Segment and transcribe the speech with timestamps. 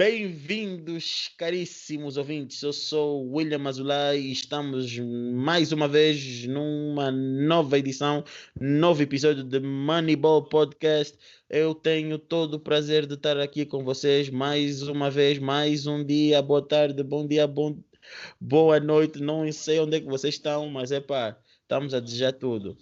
[0.00, 2.62] Bem-vindos, caríssimos ouvintes.
[2.62, 8.24] Eu sou William Azulay e estamos mais uma vez numa nova edição,
[8.58, 11.18] novo episódio de Moneyball Podcast.
[11.50, 16.02] Eu tenho todo o prazer de estar aqui com vocês mais uma vez, mais um
[16.02, 16.40] dia.
[16.40, 17.76] Boa tarde, bom dia, bom...
[18.40, 19.20] boa noite.
[19.20, 22.74] Não sei onde é que vocês estão, mas é pá, estamos a desejar tudo.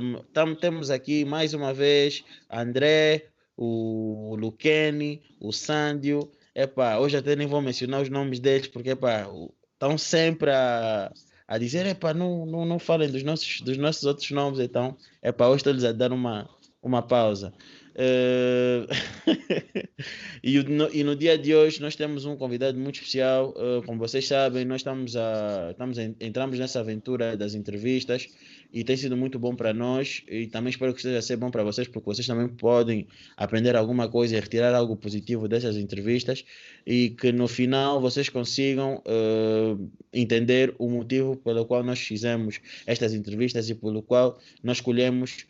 [0.00, 3.26] Um, tam, temos aqui mais uma vez André,
[3.58, 6.30] o Luquene, o Sândio.
[6.54, 9.28] Epá, hoje até nem vou mencionar os nomes deles, porque epá,
[9.72, 11.12] estão sempre a,
[11.46, 15.48] a dizer, epá, não, não, não falem dos nossos, dos nossos outros nomes, então, epá,
[15.48, 16.48] hoje estou-lhes a dar uma,
[16.82, 17.52] uma pausa.
[17.98, 18.86] Uh...
[20.40, 23.52] e, no, e, no, dia de hoje nós temos um convidado muito especial.
[23.56, 28.28] Uh, como vocês sabem, nós estamos a, estamos a, entramos nessa aventura das entrevistas
[28.72, 30.22] e tem sido muito bom para nós.
[30.28, 33.74] E também espero que esteja a ser bom para vocês porque vocês também podem aprender
[33.76, 36.44] alguma coisa e retirar algo positivo dessas entrevistas.
[36.86, 43.14] E que no final vocês consigam uh, entender o motivo pelo qual nós fizemos estas
[43.14, 45.46] entrevistas e pelo qual nós escolhemos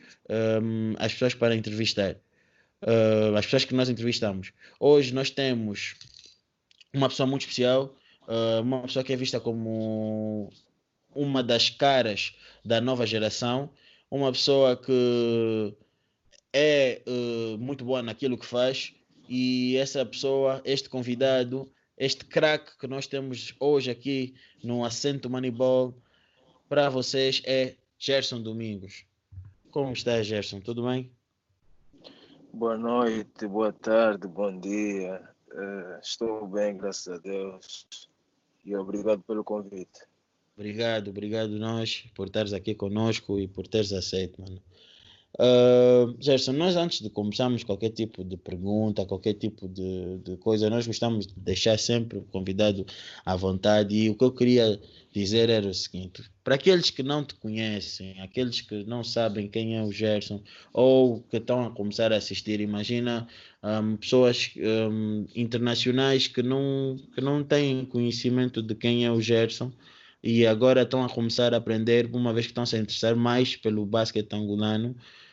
[0.63, 2.13] um, as pessoas para entrevistar
[2.83, 4.53] uh, as pessoas que nós entrevistamos.
[4.79, 5.97] Hoje nós temos
[6.95, 7.95] uma pessoa muito especial
[8.63, 10.51] uma pessoa que é vista como
[11.15, 13.71] uma das caras da nova geração,
[14.11, 15.75] uma pessoa que
[16.53, 18.95] é uh, muito boa naquilo que faz
[19.29, 25.95] e essa pessoa, este convidado, este craque que nós temos hoje aqui no Assento Moneyball
[26.69, 29.05] para vocês é Gerson Domingos.
[29.71, 30.61] Como está, Gerson?
[30.61, 31.11] Tudo bem?
[32.53, 35.23] Boa noite, boa tarde, bom dia.
[35.53, 37.87] Uh, estou bem, graças a Deus.
[38.65, 40.01] E obrigado pelo convite.
[40.59, 44.61] Obrigado, obrigado nós por estares aqui conosco e por teres aceito, mano.
[45.39, 50.69] Uh, Gerson, nós antes de começarmos qualquer tipo de pergunta, qualquer tipo de, de coisa,
[50.69, 52.85] nós gostamos de deixar sempre o convidado
[53.25, 53.95] à vontade.
[53.95, 54.81] E o que eu queria
[55.13, 59.77] dizer era o seguinte: para aqueles que não te conhecem, aqueles que não sabem quem
[59.77, 63.29] é o Gerson, ou que estão a começar a assistir, imagina
[63.63, 69.71] um, pessoas um, internacionais que não, que não têm conhecimento de quem é o Gerson
[70.23, 73.57] e agora estão a começar a aprender, uma vez que estão se a interessar mais
[73.57, 74.91] pelo basquete angolano.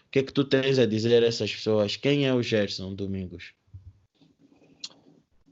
[0.07, 1.95] O que é que tu tens a dizer a essas pessoas?
[1.95, 3.53] Quem é o Gerson Domingos?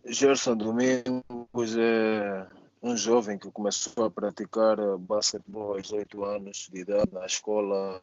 [0.05, 2.47] Gerson Domingos é
[2.81, 7.99] um jovem que começou a praticar basquetebol aos 8 anos de idade na escola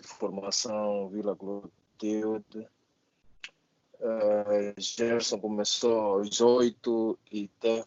[0.00, 2.66] de formação Vila Clotilde
[4.04, 7.86] Uh, Gerson começou aos oito e teve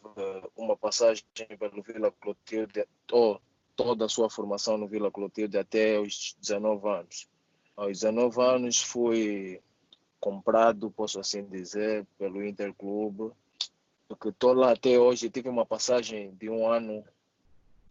[0.56, 1.24] uma passagem
[1.60, 3.40] pelo Vila Clotilde, to,
[3.76, 7.28] toda a sua formação no Vila Clotilde até os 19 anos.
[7.76, 9.62] Aos 19 anos foi
[10.20, 13.32] comprado, posso assim dizer, pelo Interclube,
[14.08, 17.06] porque estou lá até hoje, tive uma passagem de um ano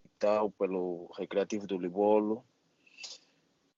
[0.05, 2.43] e tal pelo Recreativo do Libolo,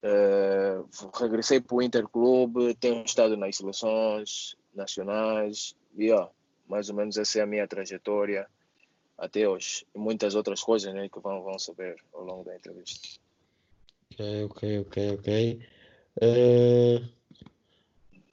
[0.01, 6.29] Uh, regressei para o Interclube, tenho estado nas seleções nacionais, e yeah,
[6.67, 8.47] mais ou menos essa é a minha trajetória
[9.17, 9.85] até hoje.
[9.93, 13.09] E muitas outras coisas né, que vão, vão saber ao longo da entrevista.
[14.13, 15.59] Ok, ok, ok, ok.
[16.21, 17.05] Uh,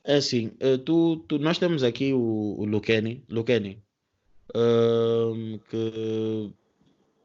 [0.04, 3.24] é assim, uh, tu, tu, nós temos aqui o, o Luqueni
[4.54, 6.52] uh, que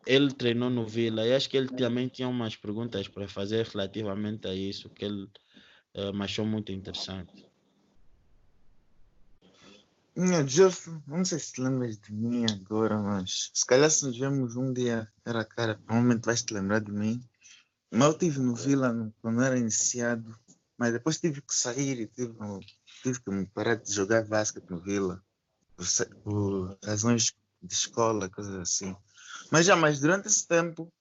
[0.05, 4.47] ele treinou no Vila e acho que ele também tinha umas perguntas para fazer relativamente
[4.47, 5.23] a isso que ele
[5.95, 7.51] uh, achou muito interessante.
[10.15, 14.17] Minha Jeff, não sei se te lembras de mim agora, mas se calhar se nos
[14.17, 17.23] vemos um dia cara a cara, provavelmente vais te lembrar de mim.
[17.89, 20.37] Mas eu estive no Vila quando era iniciado,
[20.77, 22.33] mas depois tive que sair e tive,
[23.03, 25.23] tive que me parar de jogar basquete no Vila,
[25.75, 25.85] por,
[26.23, 28.95] por razões de escola, coisas assim.
[29.51, 30.91] Mas já, mas durante esse tempo,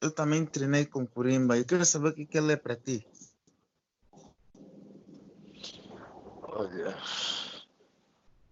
[0.00, 1.58] eu também treinei com Corimba.
[1.58, 3.06] Eu quero saber o que, que ele é para ti.
[6.42, 6.96] Olha,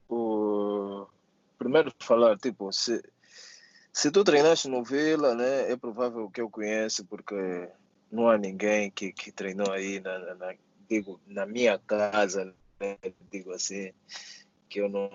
[0.09, 1.07] o...
[1.59, 3.03] primeiro falar, tipo, se,
[3.93, 7.69] se tu treinaste no Vila, né, é provável que eu conheça, porque
[8.11, 10.55] não há ninguém que, que treinou aí, na, na,
[10.89, 12.99] digo, na minha casa, né,
[13.31, 13.93] digo assim,
[14.69, 15.11] que eu não,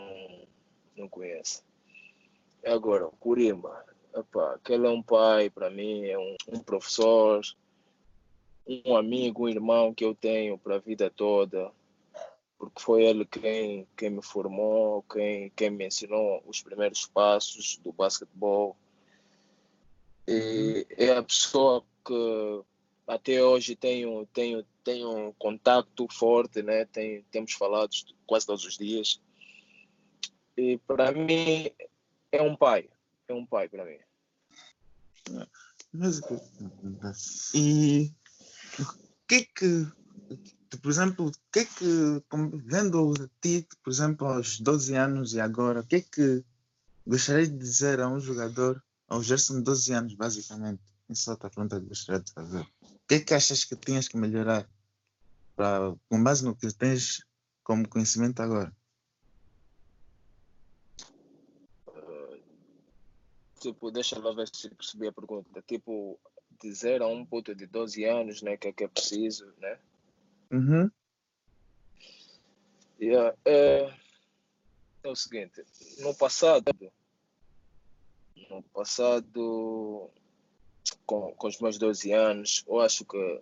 [0.95, 1.63] não conheço.
[2.63, 3.83] Agora, Curimba,
[4.15, 7.41] Epá, aquele é um pai para mim, é um, um, professor,
[8.65, 11.69] um amigo, um irmão que eu tenho para a vida toda,
[12.57, 17.91] porque foi ele quem, quem me formou, quem, quem me ensinou os primeiros passos do
[17.91, 18.77] basquetebol.
[20.25, 22.63] E é a pessoa que
[23.05, 26.85] até hoje tenho, tenho, tenho um contato forte, né?
[26.85, 27.91] Tenho, temos falado
[28.25, 29.21] quase todos os dias.
[30.55, 31.69] E para mim
[32.31, 32.89] é um pai.
[33.27, 34.04] É um pai para mim.
[35.93, 36.21] Mas,
[37.53, 38.13] e
[38.79, 38.85] o
[39.27, 39.87] que que,
[40.81, 42.23] por exemplo, o que que,
[42.65, 46.43] vendo a ti, por exemplo, aos 12 anos e agora, o que que
[47.07, 50.81] gostaria de dizer a um jogador, ao Gerson de 12 anos, basicamente?
[51.09, 52.61] Isso é outra pergunta que gostaria de fazer.
[52.81, 54.67] O que que achas que tinhas que melhorar
[55.55, 57.23] pra, com base no que tens
[57.63, 58.75] como conhecimento agora?
[63.73, 65.61] Tipo, deixa lá ver se percebi a pergunta.
[65.61, 66.19] Tipo,
[66.61, 69.79] dizer a um puto de 12 anos, né, que é que é preciso, né?
[70.51, 70.91] Uhum.
[72.99, 73.35] Yeah.
[73.43, 73.93] É,
[75.03, 75.63] é o seguinte,
[75.99, 76.71] no passado,
[78.49, 80.09] no passado,
[81.05, 83.41] com, com os meus 12 anos, eu acho que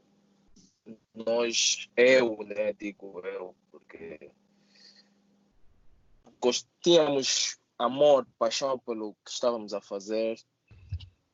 [1.13, 4.31] nós, eu, né, digo eu, porque
[6.81, 10.37] tínhamos amor, paixão pelo que estávamos a fazer.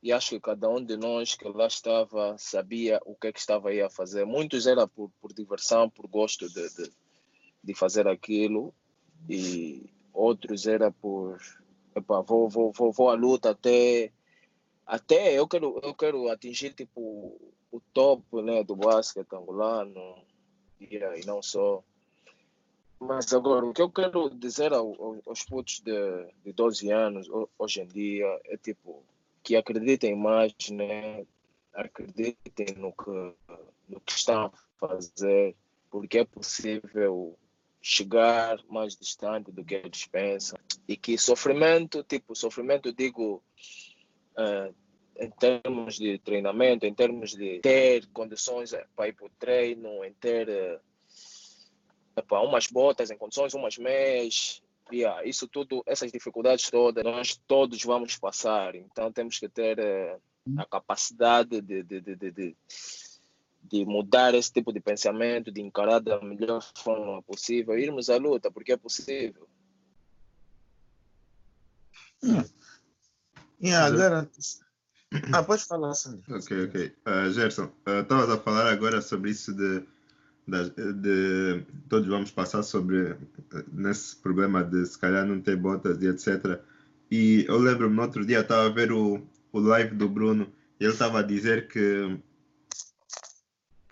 [0.02, 3.40] E acho que cada um de nós que lá estava sabia o que é que
[3.40, 4.26] estava aí a fazer.
[4.26, 6.92] Muitos era por, por diversão, por gosto de, de,
[7.64, 8.74] de fazer aquilo.
[9.30, 11.38] E outros era por
[11.96, 14.12] epa, vou, vou, vou, vou à luta até
[14.86, 17.38] até eu quero eu quero atingir tipo
[17.72, 20.16] o top né do basquete angolano.
[20.80, 21.84] E, e não só
[23.00, 25.94] mas agora, o que eu quero dizer ao, aos putos de,
[26.44, 29.04] de 12 anos, hoje em dia, é tipo,
[29.42, 31.26] que acreditem mais, né?
[31.74, 33.34] Acreditem no que,
[33.88, 35.56] no que estão a fazer,
[35.90, 37.38] porque é possível
[37.82, 40.60] chegar mais distante do que eles pensam.
[40.88, 43.42] E que sofrimento, tipo, sofrimento, digo,
[44.38, 44.76] uh,
[45.18, 50.14] em termos de treinamento, em termos de ter condições para ir para o treino, em
[50.14, 50.50] ter.
[50.50, 50.89] Uh,
[52.20, 54.62] epa, umas botas em condições, umas meias,
[54.92, 58.76] yeah, isso tudo, essas dificuldades todas, nós todos vamos passar.
[58.76, 60.22] Então temos que ter uh,
[60.60, 62.58] a capacidade de, de, de, de,
[63.64, 68.52] de mudar esse tipo de pensamento, de encarar da melhor forma possível, irmos à luta,
[68.52, 69.48] porque é possível.
[72.24, 72.44] Hum.
[73.60, 74.30] E agora.
[75.34, 76.22] Ah, pode falar, Sandro.
[76.38, 76.96] Ok, ok.
[77.08, 79.84] Uh, Gerson, estavas uh, a falar agora sobre isso de
[80.50, 83.16] de, todos vamos passar sobre
[83.72, 86.60] nesse problema de se calhar não ter botas e etc.
[87.12, 90.48] E eu lembro-me no outro dia estava a ver o, o live do Bruno
[90.80, 92.20] e ele estava a dizer que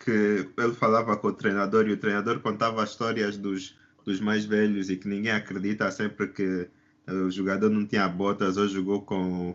[0.04, 4.88] que ele falava com o treinador e o treinador contava histórias dos, dos mais velhos
[4.88, 6.68] e que ninguém acredita sempre que
[7.06, 9.54] o jogador não tinha botas ou jogou com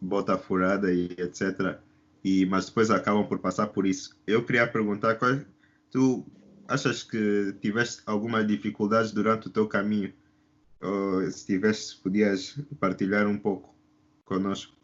[0.00, 1.78] bota furada e etc.
[2.22, 4.16] E, mas depois acabam por passar por isso.
[4.26, 5.38] Eu queria perguntar qual,
[5.90, 6.26] tu
[6.68, 10.12] achas que tiveste alguma dificuldade durante o teu caminho?
[10.80, 13.74] Ou se tiveste, podias partilhar um pouco
[14.24, 14.74] conosco?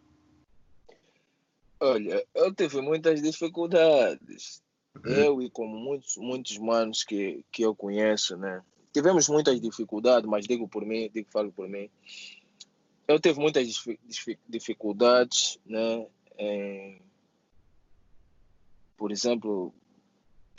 [1.78, 4.62] Olha, eu tive muitas dificuldades.
[4.94, 5.12] Uhum.
[5.12, 8.62] Eu e como muitos, muitos manos que, que eu conheço, né?
[8.92, 11.88] Tivemos muitas dificuldades, mas digo por mim, digo falo por mim.
[13.06, 13.66] Eu tive muitas
[14.48, 16.06] dificuldades, né?
[16.38, 17.00] Em,
[18.96, 19.72] por exemplo,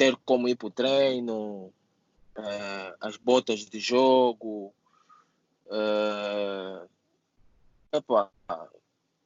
[0.01, 1.71] ter como ir para o treino,
[2.35, 4.73] uh, as botas de jogo.
[5.67, 6.89] Uh,
[7.91, 8.31] epa,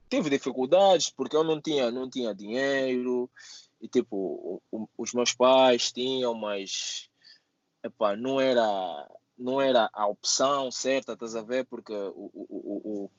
[0.09, 3.29] tive dificuldades porque eu não tinha, não tinha dinheiro
[3.81, 7.09] e tipo, o, o, os meus pais tinham, mas
[7.81, 11.65] epa, não era não era a opção certa, estás a ver?
[11.65, 13.11] Porque o, o, o,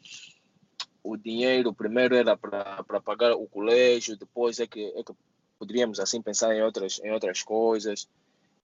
[1.02, 5.14] o dinheiro primeiro era para pagar o colégio, depois é que, é que
[5.58, 8.08] poderíamos assim pensar em outras, em outras coisas.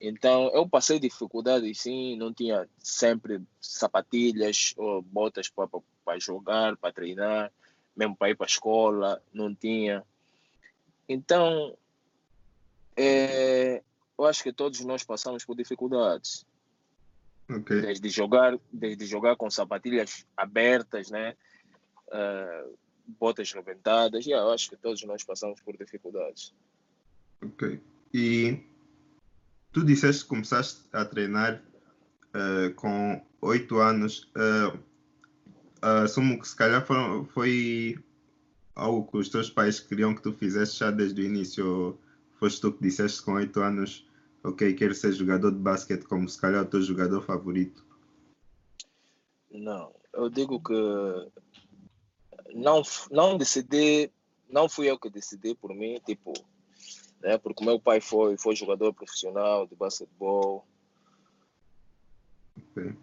[0.01, 7.53] Então, eu passei dificuldades, sim, não tinha sempre sapatilhas ou botas para jogar, para treinar,
[7.97, 10.05] mesmo para ir para a escola, não tinha.
[11.09, 11.77] Então,
[12.97, 13.83] é,
[14.19, 16.45] eu acho que todos nós passamos por dificuldades.
[17.49, 17.83] Okay.
[17.83, 21.37] Desde jogar, desde jogar com sapatilhas abertas, né?
[22.09, 26.53] Uh, botas rebentadas, yeah, eu acho que todos nós passamos por dificuldades.
[27.43, 27.81] Ok.
[28.15, 28.61] E
[29.73, 31.63] tu disseste que começaste a treinar
[32.35, 34.31] uh, com oito anos.
[34.37, 34.79] Uh,
[35.81, 38.05] assumo que se calhar foi, foi
[38.75, 41.67] algo que os teus pais queriam que tu fizesse já desde o início.
[41.67, 42.01] Ou
[42.39, 44.07] foste tu que disseste com oito anos,
[44.45, 47.85] ok, quero ser jogador de basquete como se calhar o teu jogador favorito?
[49.51, 51.31] Não, eu digo que
[52.55, 54.11] não, não decidi,
[54.49, 56.33] não fui eu que decidi por mim, tipo,
[57.23, 57.39] né?
[57.39, 60.67] Porque meu pai foi, foi jogador profissional de basquetebol.
[62.73, 62.95] Okay.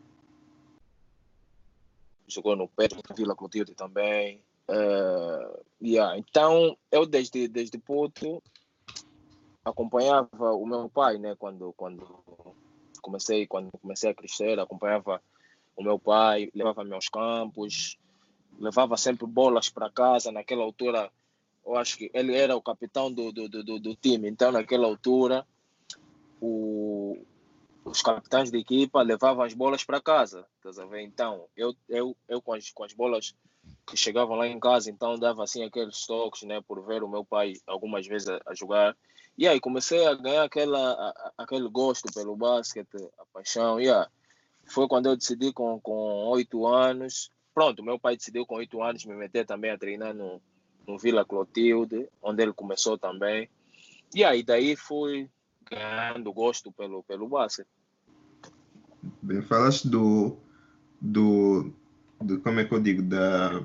[2.27, 4.41] jogou no Petro, Vila Clotilde também.
[4.67, 6.17] Uh, yeah.
[6.17, 8.41] Então, eu desde, desde puto
[9.65, 11.35] acompanhava o meu pai, né?
[11.35, 12.05] Quando, quando
[13.01, 15.21] comecei, quando comecei a crescer, acompanhava
[15.75, 17.97] o meu pai, levava-me aos campos,
[18.59, 20.31] levava sempre bolas para casa.
[20.31, 21.11] Naquela altura,
[21.65, 24.29] eu acho que ele era o capitão do, do, do, do time.
[24.29, 25.45] Então, naquela altura,
[26.41, 27.17] o,
[27.85, 30.45] os capitães de equipa levavam as bolas para casa.
[30.61, 31.01] Tá ver?
[31.01, 33.35] Então, eu, eu, eu com, as, com as bolas
[33.85, 37.23] que chegavam lá em casa, então dava assim aqueles toques, né, por ver o meu
[37.23, 38.95] pai algumas vezes a, a jogar.
[39.37, 43.79] E aí comecei a ganhar aquela, a, aquele gosto pelo basquete, a paixão.
[43.79, 44.09] Yeah.
[44.65, 45.79] foi quando eu decidi com
[46.29, 47.31] oito anos.
[47.53, 50.41] Pronto, meu pai decidiu com oito anos me meter também a treinar no,
[50.89, 53.47] no Vila Clotilde, onde ele começou também.
[54.13, 55.29] E aí daí fui
[55.69, 57.67] ganhando gosto pelo, pelo basquete.
[59.21, 60.35] Bem, falaste do,
[60.99, 61.71] do,
[62.19, 63.63] do, como é que eu digo, da,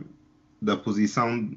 [0.60, 1.50] da posição,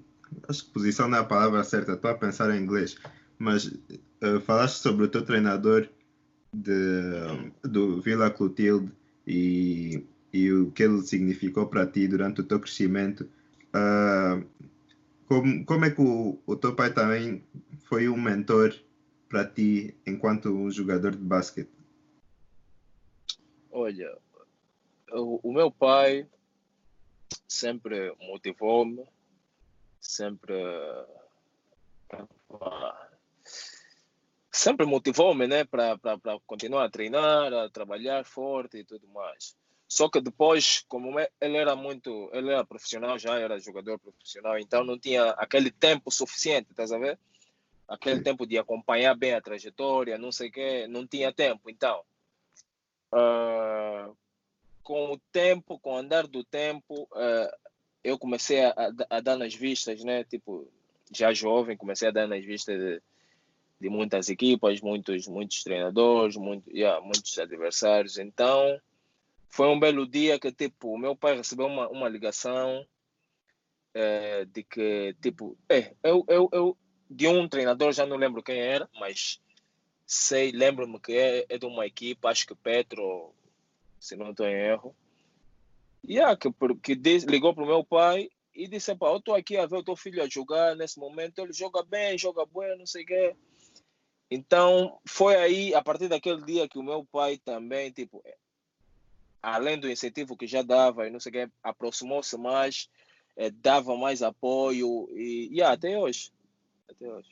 [0.48, 2.98] acho que posição não é a palavra certa, estou a pensar em inglês,
[3.38, 5.90] mas uh, falaste sobre o teu treinador
[6.54, 6.72] de,
[7.62, 8.90] do Vila Clotilde
[9.28, 13.30] e, e o que ele significou para ti durante o teu crescimento.
[13.76, 14.44] Uh,
[15.28, 17.44] como, como é que o, o teu pai também
[17.88, 18.74] foi um mentor
[19.28, 21.70] para ti enquanto um jogador de basquete?
[23.70, 24.18] Olha,
[25.12, 26.28] o, o meu pai
[27.48, 29.04] sempre motivou-me,
[30.00, 30.54] sempre
[34.52, 36.00] sempre motivou-me né, para
[36.46, 39.56] continuar a treinar, a trabalhar forte e tudo mais.
[39.88, 44.84] Só que depois, como ele era muito, ele era profissional já, era jogador profissional, então
[44.84, 47.18] não tinha aquele tempo suficiente, estás a ver?
[47.88, 48.24] Aquele Sim.
[48.24, 51.70] tempo de acompanhar bem a trajetória, não sei o quê, não tinha tempo.
[51.70, 52.02] Então,
[53.14, 54.14] uh,
[54.84, 57.72] com o tempo, com o andar do tempo, uh,
[58.04, 60.26] eu comecei a, a, a, dar nas vistas, né?
[60.26, 60.68] Tipo,
[61.14, 63.02] já jovem, comecei a dar nas vistas de,
[63.80, 68.18] de muitas equipas, muitos, muitos treinadores, muito, yeah, muitos adversários.
[68.18, 68.82] Então,
[69.50, 72.86] foi um belo dia que, tipo, meu pai recebeu uma, uma ligação
[73.94, 76.78] é, de que, tipo, é, eu, eu, eu,
[77.10, 79.42] de um treinador, já não lembro quem era, mas
[80.06, 83.34] sei, lembro-me que é, é de uma equipe, acho que Petro,
[84.00, 84.96] se não estou em erro.
[86.04, 86.50] E yeah, que,
[86.82, 89.78] que diz, ligou para o meu pai e disse: Pá, eu estou aqui a ver
[89.78, 93.06] o teu filho a jogar nesse momento, ele joga bem, joga bem, não sei o
[93.06, 93.36] quê.
[94.30, 98.22] Então, foi aí, a partir daquele dia, que o meu pai também, tipo,
[99.48, 102.90] além do incentivo que já dava e não sei o que, aproximou-se mais,
[103.38, 106.32] eh, dava mais apoio e, e até hoje.
[106.90, 107.30] Até hoje.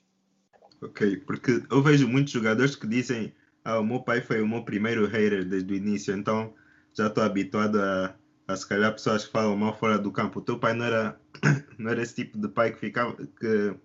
[0.82, 3.34] Ok, porque eu vejo muitos jogadores que dizem
[3.66, 6.54] ah, o meu pai foi o meu primeiro hater desde o início, então
[6.94, 8.16] já estou habituado a,
[8.48, 10.40] a se calhar pessoas que falam mal fora do campo.
[10.40, 11.20] O teu pai não era,
[11.78, 13.76] não era esse tipo de pai que ficava, que,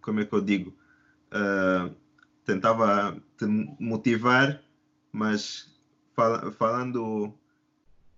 [0.00, 0.76] como é que eu digo,
[1.30, 1.94] uh,
[2.44, 3.46] tentava te
[3.78, 4.60] motivar,
[5.12, 5.73] mas
[6.14, 7.32] fal falando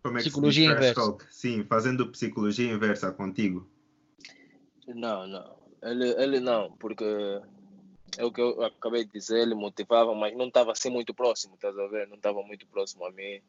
[0.02, 0.94] como é que psicologia inversa.
[0.94, 1.24] Talk?
[1.30, 3.68] Sim, fazendo psicologia inversa contigo.
[4.86, 5.56] Não, não.
[5.82, 7.04] Ele, ele não, porque
[8.16, 11.54] é o que eu acabei de dizer, ele motivava, mas não estava assim muito próximo,
[11.54, 12.08] estás a ver?
[12.08, 13.40] Não estava muito próximo a mim.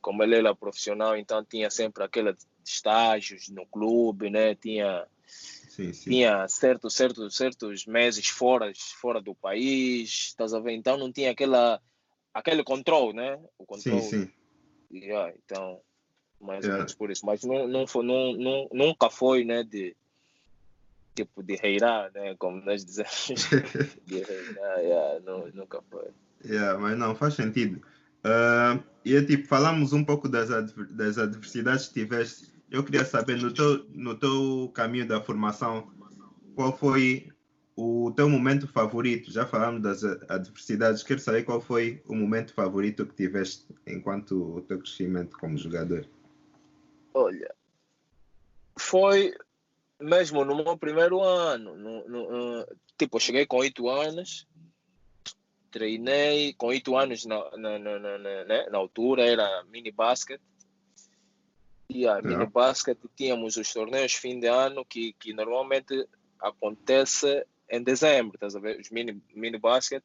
[0.00, 4.54] Como ele era profissional, então tinha sempre aqueles estágios no clube, né?
[4.54, 6.10] Tinha, sim, sim.
[6.10, 10.72] tinha certos, certos, certos meses fora, fora do país, estás a ver?
[10.72, 11.80] Então não tinha aquela,
[12.36, 13.38] aquele controle, né?
[13.58, 14.02] O controle.
[14.02, 14.32] Sim, sim.
[14.92, 15.80] Yeah, então,
[16.40, 17.24] mais ou menos por isso.
[17.24, 19.64] Mas não, não foi, não, não, nunca foi, né?
[19.64, 19.96] De,
[21.14, 22.36] tipo de reirar, né?
[22.38, 23.48] Como nós dizemos.
[24.04, 26.08] de reirar, yeah, não, nunca foi.
[26.44, 27.80] Yeah, mas não, faz sentido.
[28.18, 32.54] Uh, e é tipo, falamos um pouco das, adver das adversidades que tiveste.
[32.70, 35.90] Eu queria saber, no teu, no teu caminho da formação,
[36.54, 37.28] qual foi
[37.76, 39.30] o teu momento favorito?
[39.30, 44.62] Já falamos das adversidades, quero saber qual foi o momento favorito que tiveste enquanto o
[44.62, 46.08] teu crescimento como jogador.
[47.12, 47.54] Olha,
[48.78, 49.34] foi
[50.00, 52.66] mesmo no meu primeiro ano, no, no,
[52.98, 54.46] tipo, eu cheguei com oito anos,
[55.70, 60.40] treinei com oito anos na, na, na, na, né, na, altura, era mini basket.
[61.88, 66.06] E a mini basket tínhamos os torneios fim de ano que, que normalmente
[66.40, 68.80] acontece em dezembro, estás a ver?
[68.80, 70.02] Os mini, mini basket,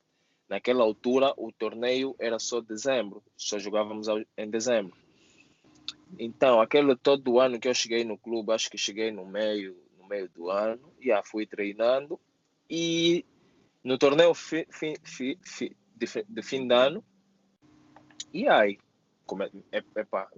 [0.50, 4.98] naquela altura o torneio era só dezembro, só jogávamos em dezembro.
[6.20, 10.08] Então, aquele todo ano que eu cheguei no clube, acho que cheguei no meio, no
[10.08, 12.20] meio do ano, já fui treinando
[12.70, 13.26] e
[13.84, 17.04] no torneio fi, fi, fi, de, de, fim de ano,
[18.34, 18.78] e aí,
[19.26, 20.30] como é, é, é pá,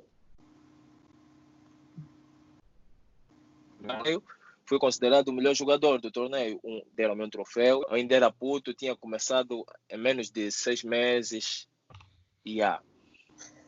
[4.65, 6.59] fui considerado o melhor jogador do torneio.
[6.63, 7.81] Um, deram-me um troféu.
[7.83, 11.67] Eu ainda era puto, tinha começado em menos de seis meses.
[12.45, 12.81] E yeah,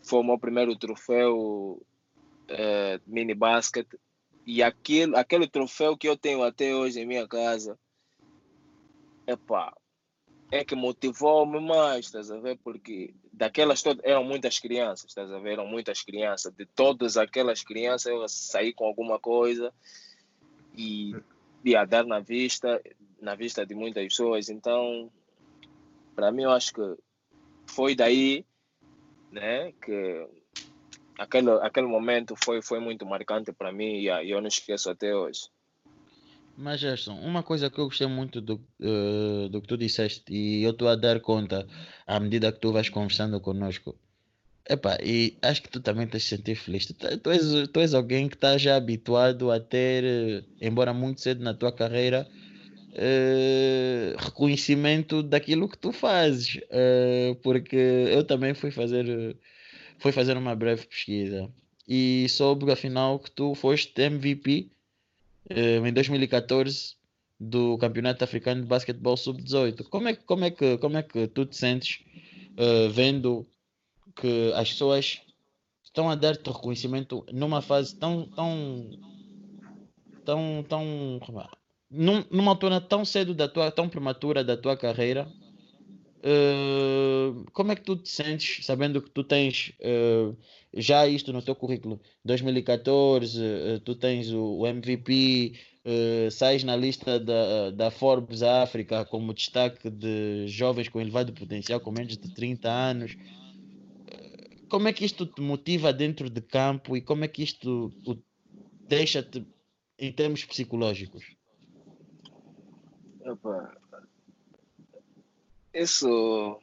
[0.04, 1.82] foi o meu primeiro troféu
[2.50, 3.88] uh, mini basket.
[4.46, 7.80] E aquele, aquele troféu que eu tenho até hoje em minha casa,
[9.28, 9.76] epá,
[10.52, 12.60] é que motivou-me mais, estás a ver?
[12.64, 15.54] Porque daquelas todas eram muitas crianças, estás a ver?
[15.54, 16.54] Eram muitas crianças.
[16.54, 19.74] De todas aquelas crianças eu saí com alguma coisa
[20.78, 21.16] e
[21.64, 22.82] ia dar na vista,
[23.22, 24.50] na vista de muitas pessoas.
[24.50, 25.12] Então,
[26.16, 26.96] para mim, eu acho que
[27.68, 28.46] foi daí,
[29.32, 30.28] né, que
[31.18, 35.50] aquele, aquele momento foi, foi muito marcante para mim e eu não esqueço até hoje.
[36.58, 40.64] Mas Gerson, uma coisa que eu gostei muito do, uh, do que tu disseste e
[40.64, 41.68] eu estou a dar conta
[42.08, 43.98] à medida que tu vais conversando conosco.
[44.68, 46.88] Epá, e acho que tu também tens de sentir feliz.
[46.88, 51.22] Tu, tu, és, tu és alguém que está já habituado a ter, eh, embora muito
[51.22, 52.28] cedo na tua carreira,
[52.96, 56.56] uh, reconhecimento daquilo que tu fazes.
[56.56, 59.38] Uh, porque eu também fui fazer,
[60.00, 61.48] fui fazer uma breve pesquisa
[61.88, 64.72] e soube afinal que tu foste MVP
[65.50, 66.96] eh, em 2014
[67.40, 69.84] do Campeonato Africano de Basquetebol Sub-18.
[69.90, 72.00] Como é, como, é que, como é que tu te sentes
[72.92, 73.46] vendo
[74.16, 75.22] que as pessoas
[75.84, 78.90] estão a dar-te reconhecimento numa fase tão tão
[80.26, 81.20] tão tão
[81.90, 85.28] numa altura tão cedo da tua tão prematura da tua carreira
[86.20, 90.36] uh, como é que tu te sentes sabendo que tu tens uh,
[90.74, 92.02] já isto no teu currículo?
[92.26, 95.54] 2014 uh, tu tens o, o MVP
[95.86, 101.80] uh, sais na lista da, da Forbes África como destaque de jovens com elevado potencial
[101.80, 103.16] com menos de 30 anos
[104.70, 107.92] como é que isto te motiva dentro de campo e como é que isto
[108.88, 109.46] deixa-te
[109.98, 111.36] em termos psicológicos
[113.22, 113.76] Opa.
[115.74, 116.60] isso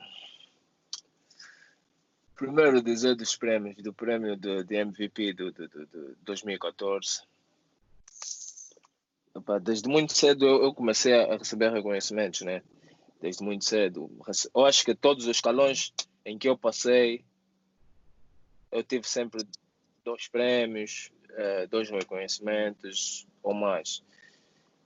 [2.43, 7.23] primeiro dizer dos prêmios, do prêmio de, de MVP do, do, do, do 2014.
[9.35, 12.63] Opa, desde muito cedo eu, eu, comecei a receber reconhecimentos, né?
[13.21, 14.11] Desde muito cedo.
[14.55, 15.93] Eu acho que todos os escalões
[16.25, 17.25] em que eu passei,
[18.73, 19.47] eu tive sempre
[20.03, 24.03] dois prêmios, eh, dois reconhecimentos ou mais.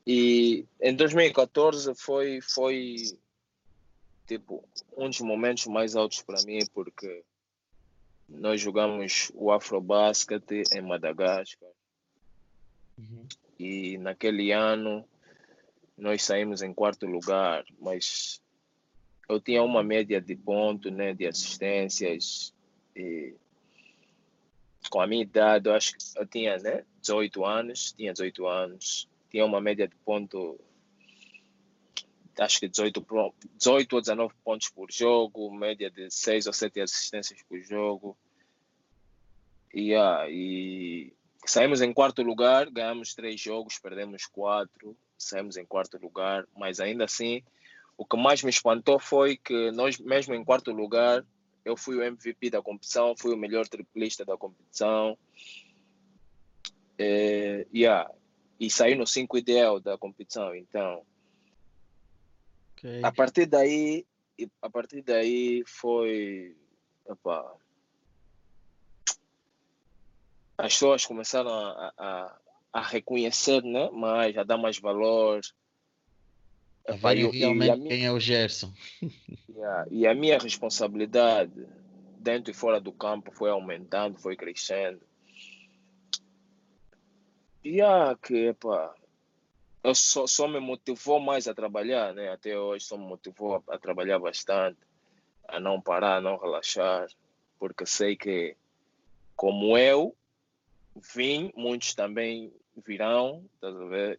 [0.07, 2.96] E em 2014 foi, foi
[4.27, 4.62] tipo
[4.96, 7.22] um dos momentos mais altos para mim, porque
[8.29, 10.44] nós jogamos o Afrobasket
[10.75, 11.70] em Madagascar.
[12.99, 13.27] Uhum.
[13.59, 15.05] E naquele ano
[15.96, 18.40] nós saímos em quarto lugar, mas
[19.29, 22.55] eu tinha uma média de pontos, né, de assistências.
[22.94, 23.35] E
[24.88, 29.09] com a minha idade, eu acho que eu tinha né, 18 anos, tinha 18 anos,
[29.31, 30.59] tinha uma média de ponto
[32.38, 33.05] acho que 18,
[33.57, 38.16] 18 ou 19 pontos por jogo, média de 6 ou 7 assistências por jogo.
[39.75, 41.12] Yeah, e
[41.44, 47.05] saímos em quarto lugar, ganhamos três jogos, perdemos quatro, saímos em quarto lugar, mas ainda
[47.05, 47.42] assim,
[47.96, 51.25] o que mais me espantou foi que nós, mesmo em quarto lugar,
[51.66, 55.18] eu fui o MVP da competição, fui o melhor triplista da competição.
[56.98, 58.11] É, yeah,
[58.59, 61.05] e saí no 5 ideal da competição, então
[62.76, 63.00] Okay.
[63.02, 64.07] A partir daí,
[64.61, 66.55] a partir daí foi.
[67.07, 67.57] Opa,
[70.59, 72.38] as pessoas começaram a, a,
[72.72, 73.90] a, reconhecer né?
[73.90, 75.40] mais, a dar mais valor.
[76.88, 78.72] A ver realmente minha, quem é o Gerson.
[79.49, 81.66] Yeah, e a minha responsabilidade
[82.18, 85.01] dentro e fora do campo foi aumentando, foi crescendo.
[87.64, 88.55] E yeah, que,
[89.83, 92.29] eu só, só me motivou mais a trabalhar, né?
[92.31, 94.79] Até hoje só me motivou a, a trabalhar bastante,
[95.49, 97.09] a não parar, a não relaxar,
[97.59, 98.57] porque sei que
[99.35, 100.14] como eu
[101.14, 102.53] vim, muitos também
[102.85, 103.68] virão, tá?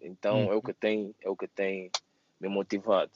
[0.02, 1.92] Então é o que tem, é o que tem
[2.40, 3.12] me motivado.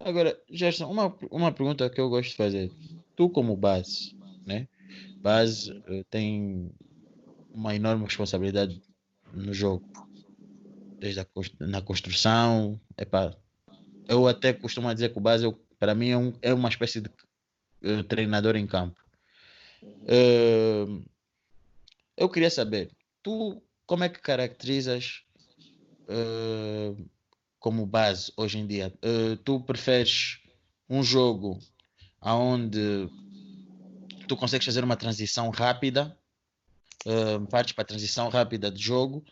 [0.00, 2.70] Agora, Gerson, uma, uma pergunta que eu gosto de fazer.
[3.16, 4.68] Tu como base, né?
[5.18, 6.70] Base uh, tem
[7.52, 8.82] uma enorme responsabilidade
[9.32, 9.88] no jogo
[10.98, 11.26] desde a,
[11.60, 12.80] na construção.
[12.98, 13.34] Epá,
[14.08, 17.08] eu até costumo dizer que o base, para mim, é, um, é, uma espécie de
[17.82, 19.00] uh, treinador em campo.
[19.82, 21.04] Uh,
[22.16, 22.90] eu queria saber,
[23.22, 25.22] tu como é que caracterizas
[26.08, 26.96] uh,
[27.64, 28.92] como base hoje em dia?
[29.42, 30.38] tu preferes
[30.86, 31.58] um jogo
[32.20, 33.08] onde
[34.28, 36.14] tu consegues fazer uma transição rápida,
[37.06, 39.24] uh, partes para transição rápida de jogo,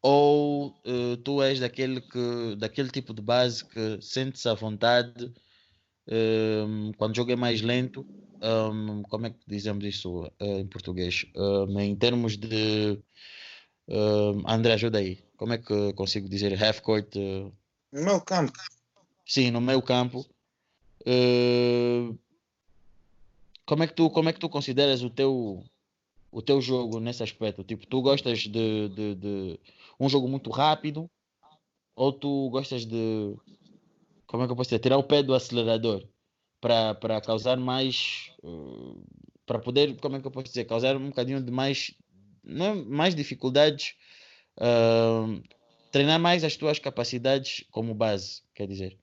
[0.00, 5.30] ou uh, tu és daquele, que, daquele tipo de base que sente-se à vontade
[6.08, 8.06] um, quando o jogo é mais lento?
[8.42, 11.26] Um, como é que dizemos isso uh, em português?
[11.36, 12.98] Um, em termos de.
[14.46, 15.22] André, ajuda aí.
[15.36, 17.14] Como é que consigo dizer half court?
[17.16, 17.52] Uh...
[17.94, 18.52] No meu campo.
[19.24, 20.26] Sim, no meu campo.
[21.06, 22.18] Uh,
[23.64, 25.62] como é que tu como é que tu consideras o teu
[26.32, 29.60] o teu jogo nesse aspecto tipo tu gostas de, de, de
[30.00, 31.08] um jogo muito rápido
[31.94, 33.36] ou tu gostas de
[34.26, 36.04] como é que eu posso dizer tirar o pé do acelerador
[36.60, 39.04] para causar mais uh,
[39.46, 41.94] para poder como é que eu posso dizer causar um bocadinho de mais
[42.42, 43.94] não, é, mais dificuldades
[44.58, 45.42] uh,
[45.94, 48.98] treinar mais as tuas capacidades como base quer dizer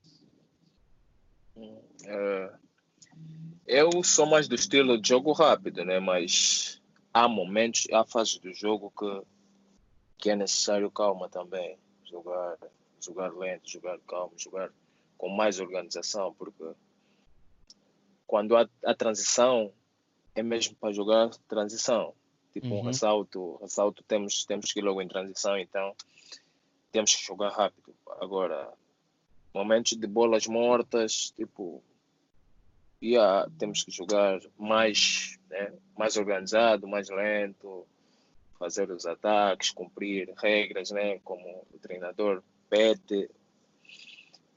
[1.56, 2.62] uh,
[3.66, 5.98] eu sou mais do estilo de jogo rápido, né?
[5.98, 9.22] Mas há momentos, há fases do jogo que,
[10.18, 11.78] que é necessário calma também.
[12.04, 12.58] Jogar,
[13.00, 14.70] jogar lento, jogar calmo, jogar
[15.16, 16.64] com mais organização, porque
[18.26, 19.72] quando há a transição,
[20.34, 22.12] é mesmo para jogar transição.
[22.52, 22.80] Tipo uhum.
[22.80, 25.94] um ressalto, ressalto temos, temos que ir logo em transição, então
[26.92, 27.94] temos que jogar rápido.
[28.20, 28.70] Agora,
[29.52, 31.82] momentos de bolas mortas, tipo,
[33.02, 37.86] yeah, temos que jogar mais, né, mais organizado, mais lento,
[38.58, 43.28] fazer os ataques, cumprir regras, né, como o treinador pede.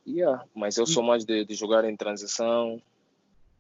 [0.06, 2.80] Yeah, mas eu sou mais de, de jogar em transição.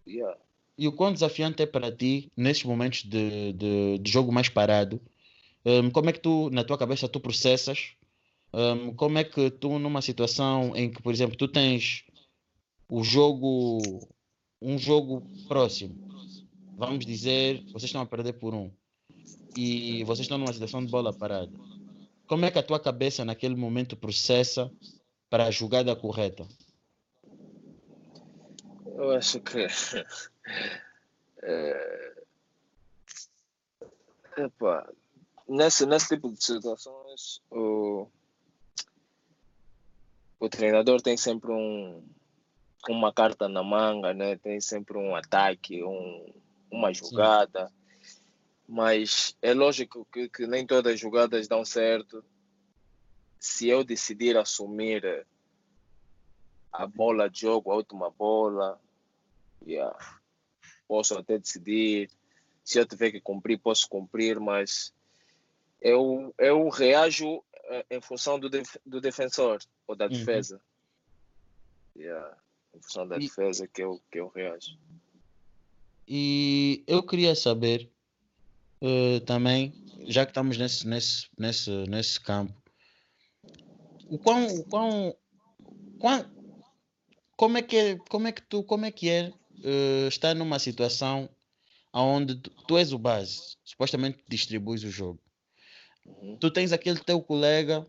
[0.07, 0.37] Yeah.
[0.77, 5.01] E o quão desafiante é para ti, nesses momentos de, de, de jogo mais parado,
[5.65, 7.94] um, como é que tu, na tua cabeça, tu processas?
[8.55, 12.05] Um, como é que tu, numa situação em que, por exemplo, tu tens
[12.87, 14.07] o jogo
[14.61, 15.93] um jogo próximo,
[16.77, 18.71] vamos dizer, vocês estão a perder por um
[19.57, 21.51] e vocês estão numa situação de bola parada.
[22.27, 24.71] Como é que a tua cabeça naquele momento processa
[25.29, 26.47] para a jogada correta?
[28.85, 29.67] Eu acho que
[31.43, 32.15] é...
[34.37, 34.93] Epa,
[35.45, 38.07] nesse, nesse tipo de situações o,
[40.39, 42.03] o treinador tem sempre um,
[42.89, 44.37] uma carta na manga, né?
[44.37, 46.33] tem sempre um ataque, um,
[46.69, 47.67] uma jogada.
[47.67, 48.21] Sim.
[48.67, 52.23] Mas é lógico que, que, nem todas as jogadas dão certo.
[53.39, 55.25] Se eu decidir assumir
[56.73, 58.79] a bola de jogo, a última bola,
[59.65, 59.95] yeah,
[60.87, 62.09] posso até decidir.
[62.63, 64.91] Se eu tiver que cumprir, posso cumprir, mas
[65.79, 69.59] eu, eu reajo eh, em função do, def, do defensor
[69.95, 70.61] ou da defesa.
[71.95, 72.01] Uhum.
[72.01, 74.77] Yeah em função da e, defesa que eu, que eu reajo.
[76.07, 77.89] E eu queria saber
[78.81, 79.73] uh, também,
[80.07, 82.53] já que estamos nesse, nesse, nesse, nesse campo,
[84.07, 85.15] o quão, o quão,
[85.99, 86.35] quão
[87.35, 90.59] como é que é, como é que tu como é que é uh, estar numa
[90.59, 91.27] situação
[91.91, 95.19] onde tu, tu, és o base supostamente distribuis o jogo
[96.05, 96.37] uhum.
[96.37, 97.85] tu tens aquele teu colega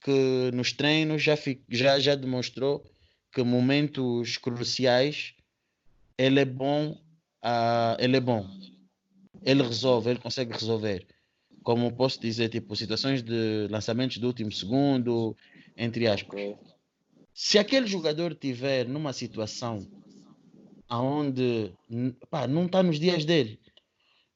[0.00, 1.36] que nos treinos já,
[1.68, 2.84] já, já demonstrou
[3.32, 5.34] que momentos cruciais
[6.18, 6.92] ele é bom,
[7.44, 8.46] uh, ele é bom.
[9.42, 11.06] Ele resolve, ele consegue resolver.
[11.62, 15.36] Como posso dizer, tipo, situações de lançamentos do último segundo,
[15.76, 16.56] entre aspas.
[17.32, 19.86] Se aquele jogador tiver numa situação
[20.88, 21.72] aonde
[22.28, 23.60] pá, não está nos dias dele,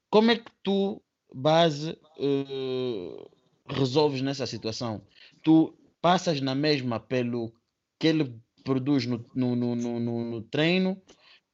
[0.09, 1.01] como é que tu,
[1.33, 3.31] base, uh,
[3.67, 5.01] resolves nessa situação?
[5.45, 7.53] Tu passas na mesma pelo
[7.99, 10.99] que ele produz no, no, no, no, no treino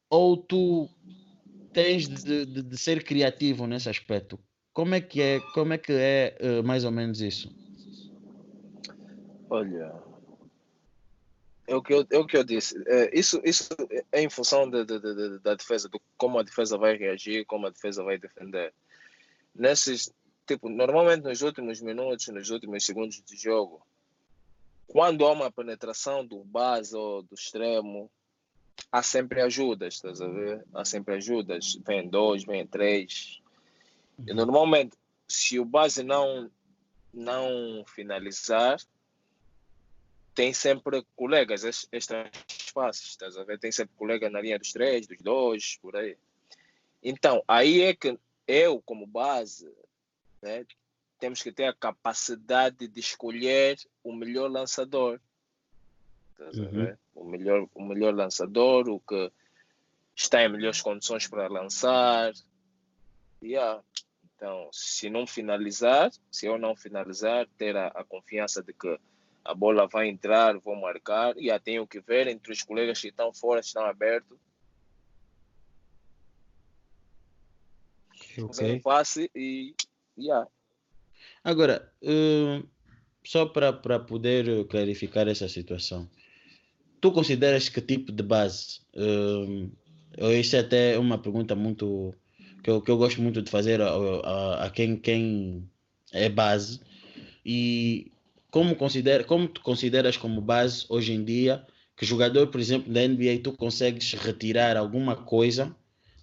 [0.08, 0.88] ou tu
[1.74, 4.40] tens de, de, de, ser criativo nesse aspecto?
[4.72, 7.54] Como é que é, como é, que é uh, mais ou menos isso?
[9.50, 9.92] Olha,
[11.66, 12.82] é o que eu, é o que eu disse.
[12.86, 13.68] É, isso, isso
[14.10, 17.66] é em função de, de, de, da defesa, do como a defesa vai reagir, como
[17.66, 18.72] a defesa vai defender.
[19.54, 20.10] Nesses,
[20.46, 23.84] tipo, normalmente nos últimos minutos, nos últimos segundos de jogo,
[24.86, 28.10] quando há uma penetração do base ou do extremo,
[28.90, 30.64] há sempre ajudas, estás a ver?
[30.74, 31.78] Há sempre ajudas.
[31.86, 33.40] Vem dois, vem três.
[34.18, 34.36] E uhum.
[34.36, 36.50] normalmente, se o base não,
[37.12, 38.78] não finalizar,
[40.34, 43.58] tem sempre colegas extra espaços, estás a ver?
[43.58, 46.16] Tem sempre colegas na linha dos três, dos dois, por aí.
[47.02, 49.70] Então, aí é que eu, como base,
[50.42, 50.66] né,
[51.18, 55.20] temos que ter a capacidade de escolher o melhor lançador.
[56.38, 56.96] Uhum.
[57.14, 59.30] O, melhor, o melhor lançador, o que
[60.16, 62.32] está em melhores condições para lançar.
[63.40, 63.82] Yeah.
[64.34, 68.98] Então, se não finalizar, se eu não finalizar, ter a, a confiança de que
[69.44, 73.08] a bola vai entrar, vou marcar, e já tenho que ver entre os colegas que
[73.08, 74.38] estão fora, se estão abertos.
[78.38, 78.72] Ok.
[78.72, 79.74] Um passe e.
[80.16, 80.48] Yeah.
[81.44, 82.62] Agora, eh,
[83.24, 86.08] só para poder clarificar essa situação,
[87.00, 88.80] tu consideras que tipo de base?
[88.94, 89.70] Uh,
[90.38, 92.14] isso é até uma pergunta muito
[92.62, 95.68] que eu, que eu gosto muito de fazer a, a, a quem, quem
[96.12, 96.80] é base.
[97.44, 98.12] E
[98.50, 103.02] como, considera, como tu consideras como base hoje em dia que jogador, por exemplo, da
[103.02, 105.74] NBA, tu consegues retirar alguma coisa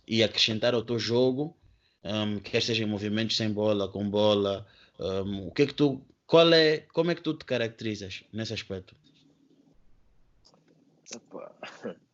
[0.08, 1.56] e acrescentar ao teu jogo,
[2.04, 4.66] um, quer seja em movimentos sem bola, com bola,
[5.00, 8.54] um, o que é que tu, qual é, como é que tu te caracterizas nesse
[8.54, 8.96] aspecto?
[11.16, 11.56] Opa.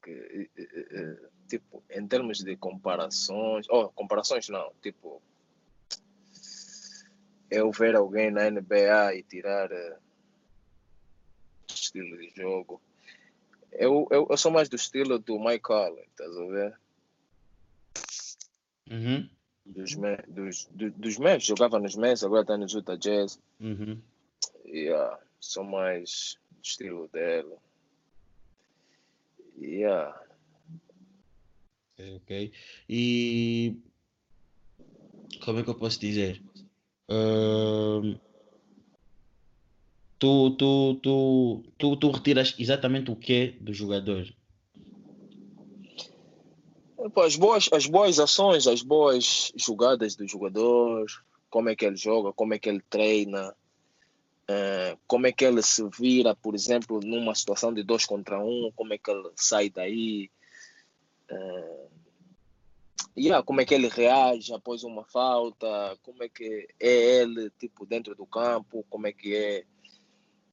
[0.00, 0.48] Okay.
[1.46, 5.20] Tipo, em termos de comparações, oh, comparações não, tipo,
[7.50, 9.98] eu ver alguém na NBA e tirar uh,
[11.68, 12.80] estilo de jogo.
[13.72, 16.80] Eu, eu, eu sou mais do estilo do Mike Conley, estás a ver?
[18.90, 19.28] Uhum.
[19.64, 19.94] Dos,
[20.28, 23.40] dos, dos, dos Mavs, jogava nos Mavs, agora está nos Utah Jazz.
[23.60, 24.00] Uhum.
[24.66, 27.56] Yeah, sou mais do estilo dela.
[29.56, 30.18] Yeah.
[32.16, 32.52] Ok.
[32.88, 33.76] E
[35.44, 36.42] como é que eu posso dizer?
[40.18, 44.26] Tu, tu, tu, tu, tu retiras exatamente o que do jogador?
[47.16, 51.06] As boas, as boas ações, as boas jogadas do jogador,
[51.48, 55.62] como é que ele joga, como é que ele treina, uh, como é que ele
[55.62, 59.70] se vira, por exemplo, numa situação de dois contra um, como é que ele sai
[59.70, 60.30] daí,
[63.16, 67.84] yeah, como é que ele reage após uma falta, como é que é ele tipo
[67.84, 69.64] dentro do campo, como é que é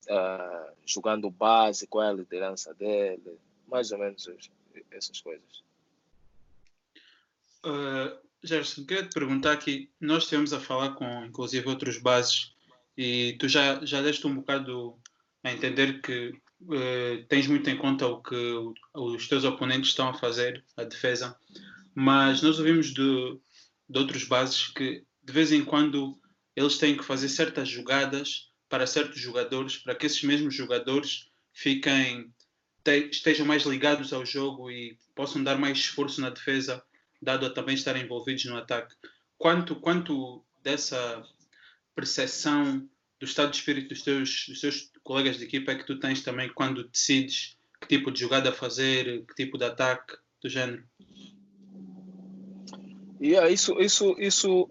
[0.10, 4.30] uh, jogando base, qual é a liderança dele, mais ou menos
[4.92, 5.67] essas coisas.
[7.66, 12.54] Uh, Gerson, queria te perguntar aqui, nós estivemos a falar com inclusive outros bases
[12.96, 14.98] e tu já, já deste um bocado
[15.44, 16.30] a entender que
[16.62, 18.54] uh, tens muito em conta o que
[18.94, 21.38] os teus oponentes estão a fazer, a defesa,
[21.94, 23.40] mas nós ouvimos de,
[23.90, 26.18] de outros bases que de vez em quando
[26.56, 32.34] eles têm que fazer certas jogadas para certos jogadores, para que esses mesmos jogadores fiquem
[32.84, 36.84] te, estejam mais ligados ao jogo e possam dar mais esforço na defesa,
[37.22, 38.96] dado a também estarem envolvidos no ataque.
[39.38, 41.24] Quanto, quanto dessa
[41.96, 42.88] percepção
[43.20, 46.22] do estado de espírito dos teus, dos teus colegas de equipa é que tu tens
[46.22, 50.84] também quando decides que tipo de jogada fazer, que tipo de ataque do género?
[53.20, 54.70] Yeah, isso, isso, isso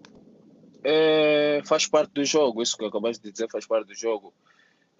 [0.83, 4.33] é, faz parte do jogo, isso que acabaste de dizer faz parte do jogo.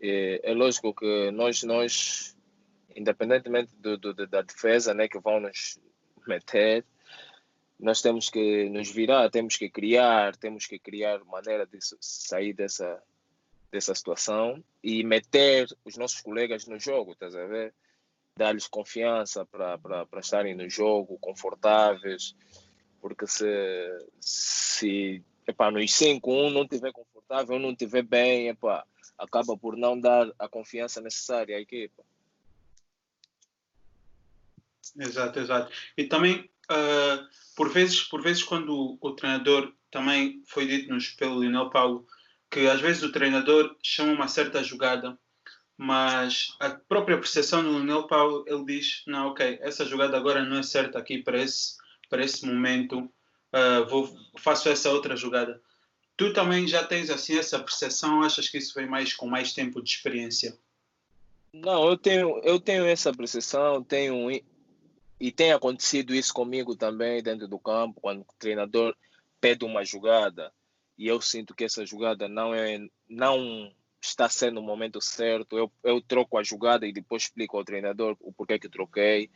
[0.01, 2.35] É, é lógico que nós, nós
[2.95, 5.79] independentemente do, do, da defesa né, que vão nos
[6.27, 6.83] meter,
[7.79, 13.01] nós temos que nos virar, temos que criar, temos que criar maneira de sair dessa,
[13.71, 17.73] dessa situação e meter os nossos colegas no jogo, estás a ver?
[18.35, 22.35] Dar-lhes confiança para estarem no jogo, confortáveis,
[22.99, 23.45] porque se,
[24.19, 28.85] se epá, nos 5-1 não estiver confortável, não estiver bem, epá,
[29.17, 32.03] acaba por não dar a confiança necessária à equipa.
[34.99, 35.71] Exato, exato.
[35.95, 41.41] E também uh, por vezes, por vezes quando o, o treinador também foi dito-nos pelo
[41.41, 42.07] Lionel Paulo
[42.49, 45.17] que às vezes o treinador chama uma certa jogada,
[45.77, 50.57] mas a própria percepção do Lionel Paulo ele diz não, ok, essa jogada agora não
[50.57, 51.75] é certa aqui para esse
[52.09, 55.61] para esse momento, uh, vou faço essa outra jogada.
[56.15, 58.23] Tu também já tens assim essa percepção?
[58.23, 60.57] Achas que isso vem mais com mais tempo de experiência?
[61.53, 64.31] Não, eu tenho eu tenho essa percepção, tenho
[65.19, 68.95] e tem acontecido isso comigo também dentro do campo, quando o treinador
[69.41, 70.51] pede uma jogada
[70.97, 75.71] e eu sinto que essa jogada não é não está sendo o momento certo, eu,
[75.83, 79.29] eu troco a jogada e depois explico ao treinador o porquê que troquei.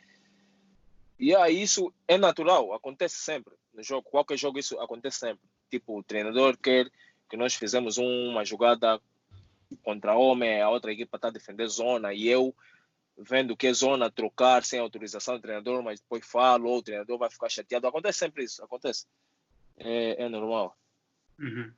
[1.20, 5.42] E aí isso é natural, acontece sempre no jogo, qualquer jogo isso acontece sempre.
[5.70, 6.92] Tipo, o treinador quer
[7.30, 9.00] que nós fizemos uma jogada
[9.84, 12.54] contra homem, a outra equipa está a defender zona e eu
[13.18, 17.18] vendo que é zona trocar sem autorização do treinador, mas depois falo, ou o treinador
[17.18, 17.88] vai ficar chateado.
[17.88, 19.06] Acontece sempre isso, acontece.
[19.78, 20.78] É, é normal.
[21.40, 21.74] Uhum.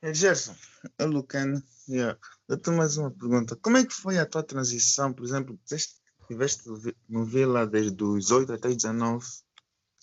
[0.00, 0.54] É, Gerson,
[0.96, 2.16] é Lucano, yeah.
[2.48, 3.56] eu tenho mais uma pergunta.
[3.56, 6.68] Como é que foi a tua transição, por exemplo, deste tiveste
[7.08, 9.26] no Vila desde os 8 até os 19.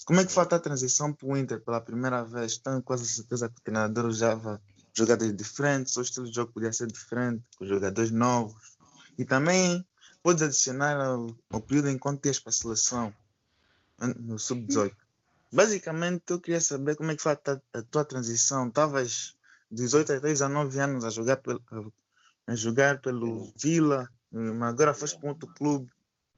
[0.06, 2.58] Como é que foi a tua transição para o Inter pela primeira vez?
[2.58, 4.62] Tenho quase certeza que o treinador usava
[4.96, 8.78] jogadas diferentes, o estilo de jogo podia ser diferente, com jogadores novos.
[9.18, 9.86] E também
[10.24, 13.14] podes adicionar ao período enquanto ias para a seleção,
[14.18, 14.96] no sub-18.
[15.52, 17.40] Basicamente, eu queria saber como é que foi a,
[17.74, 18.68] a tua transição.
[18.68, 19.36] Estavas
[19.72, 21.62] 18 até 19 anos a jogar pelo,
[22.48, 25.90] a jogar pelo Vila, mas agora foste para outro clube,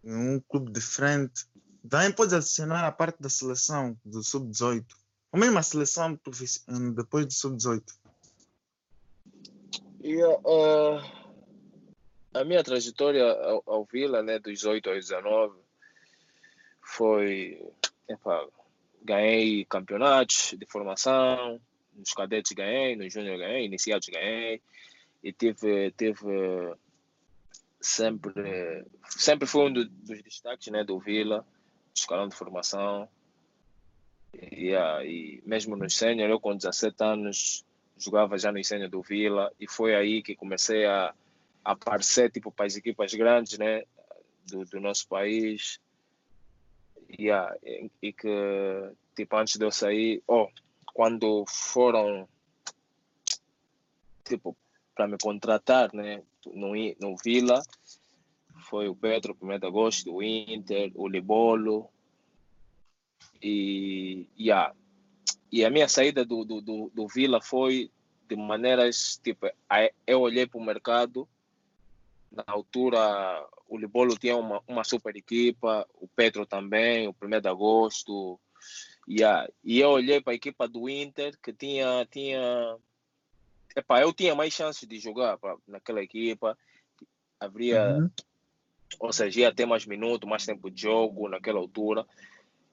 [0.03, 1.47] um clube diferente.
[1.89, 4.85] Também podes adicionar a parte da seleção do sub-18,
[5.31, 6.19] ou mesmo a seleção
[6.93, 7.83] depois do sub-18.
[10.07, 11.03] Yeah, uh,
[12.33, 15.59] a minha trajetória ao, ao, Vila, né, dos 18 aos 19,
[16.81, 17.61] foi.
[18.07, 18.47] Epa,
[19.03, 21.59] ganhei campeonatos de formação,
[21.93, 24.61] nos cadetes ganhei, nos júnior ganhei, iniciados ganhei,
[25.21, 26.73] e tive, tive
[27.81, 31.45] sempre, sempre foi um dos destaques né, do Vila,
[31.93, 33.09] escalão de formação.
[34.33, 37.66] E, yeah, e mesmo no sênior, eu com 17 anos
[37.97, 41.13] jogava já no sênior do Vila e foi aí que comecei a,
[41.63, 43.83] a aparecer tipo, para as equipas grandes né,
[44.45, 45.79] do, do nosso país.
[47.19, 50.49] Yeah, e, e que tipo, antes de eu sair, oh,
[50.93, 52.27] quando foram
[54.23, 54.55] tipo,
[54.93, 57.61] para me contratar né, no, no Vila,
[58.69, 61.89] foi o Pedro, o 1 de agosto, do Inter, o Libolo.
[63.41, 64.73] E, yeah.
[65.51, 67.91] E a minha saída do, do, do, do Vila foi
[68.27, 69.47] de maneiras tipo,
[70.05, 71.27] eu olhei para o mercado,
[72.31, 72.99] na altura
[73.67, 78.39] o Libolo tinha uma, uma super equipa, o Pedro também, o 1 de agosto.
[79.07, 79.49] Yeah.
[79.63, 82.05] E eu olhei para a equipa do Inter, que tinha.
[82.09, 82.77] tinha
[83.75, 86.57] Epá, eu tinha mais chances de jogar pra, naquela equipa.
[87.39, 87.97] Haveria.
[87.97, 88.09] Uhum.
[88.99, 92.05] Ou seja, ia ter mais minutos, mais tempo de jogo naquela altura.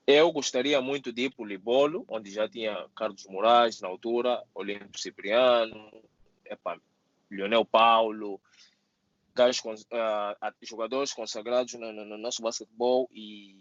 [0.06, 4.42] Eu gostaria muito de ir para o Libolo, onde já tinha Carlos Moraes na altura,
[4.54, 5.90] Olímpio Cipriano,
[6.44, 6.78] epa,
[7.30, 8.40] Leonel Paulo, uh,
[10.62, 13.56] jogadores consagrados no, no, no, nosso basquetebol e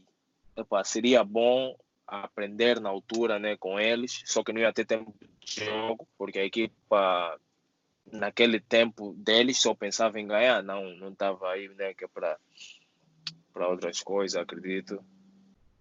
[0.58, 5.16] epa, seria bom aprender na altura né, com eles, só que não ia ter tempo
[5.18, 7.40] de jogo, porque a equipa
[8.12, 12.38] naquele tempo deles só pensava em ganhar, não não estava aí né, que é para
[13.70, 15.02] outras coisas, acredito.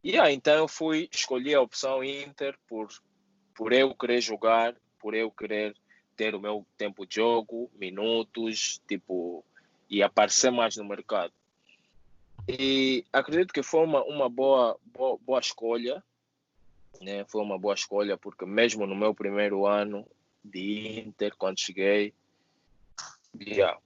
[0.02, 2.88] E yeah, então eu fui escolher a opção Inter por
[3.54, 5.76] por eu querer jogar, por eu querer
[6.16, 9.44] ter o meu tempo de jogo, minutos, tipo
[9.88, 11.32] e aparecer mais no mercado.
[12.48, 16.02] E acredito que foi uma, uma boa, boa, boa escolha,
[17.00, 17.24] né?
[17.26, 20.06] Foi uma boa escolha porque mesmo no meu primeiro ano
[20.42, 22.14] de Inter, quando cheguei,
[23.40, 23.78] yeah,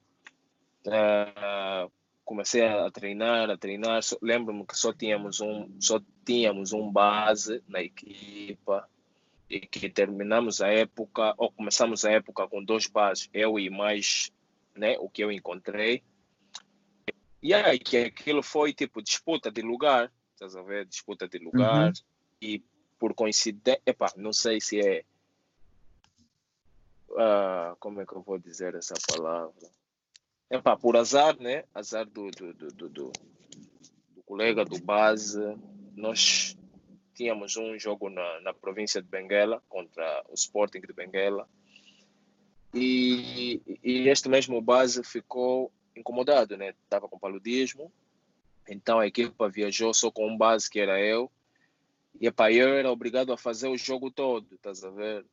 [0.87, 1.90] uh,
[2.27, 4.01] comecei a treinar, a treinar.
[4.21, 8.87] Lembro-me que só tínhamos um, só tínhamos um base na equipa
[9.49, 14.33] e que terminamos a época ou começamos a época com dois bases, eu e mais,
[14.75, 16.03] né, o que eu encontrei.
[17.41, 20.85] E aí que aquilo foi tipo disputa de lugar, estás a ver?
[20.85, 21.93] Disputa de lugar uhum.
[22.43, 22.65] e
[22.99, 25.05] por coincidência, epa, não sei se é
[27.11, 29.71] uh, como é que eu vou dizer essa palavra?
[30.48, 31.64] Epa, por azar, né?
[31.74, 33.12] Azar do, do, do, do,
[34.26, 35.40] colega do base,
[35.94, 36.56] nós
[37.14, 41.48] tínhamos um jogo na, na província de Benguela contra o Sporting de Benguela
[42.74, 46.74] e, e este mesmo base ficou incomodado, né?
[46.85, 47.90] Estava com paludismo,
[48.68, 51.30] então a equipa viajou só com um base que era eu
[52.20, 55.24] e epa, eu era obrigado a fazer o jogo todo, estás a ver?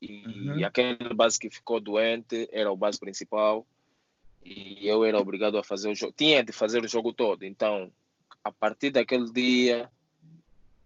[0.00, 0.58] E, uhum.
[0.58, 3.66] e aquele base que ficou doente era o base principal
[4.46, 7.42] e eu era obrigado a fazer o jogo, tinha de fazer o jogo todo.
[7.42, 7.90] Então,
[8.44, 9.90] a partir daquele dia,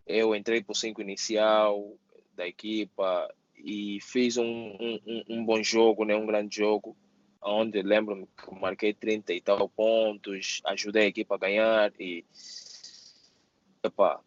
[0.06, 1.92] eu entrei para o 5 inicial
[2.34, 6.16] da equipa e fiz um, um, um, bom jogo, né?
[6.16, 6.96] um grande jogo,
[7.42, 12.24] onde lembro-me que marquei 30 e tal pontos, ajudei a equipa a ganhar e
[13.82, 14.22] epa,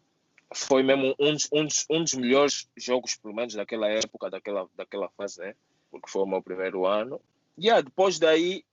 [0.54, 5.40] foi mesmo um, um, um dos melhores jogos, pelo menos daquela época, daquela, daquela fase,
[5.40, 5.56] né?
[5.90, 7.20] Porque foi o meu primeiro ano.
[7.58, 8.64] E yeah, depois daí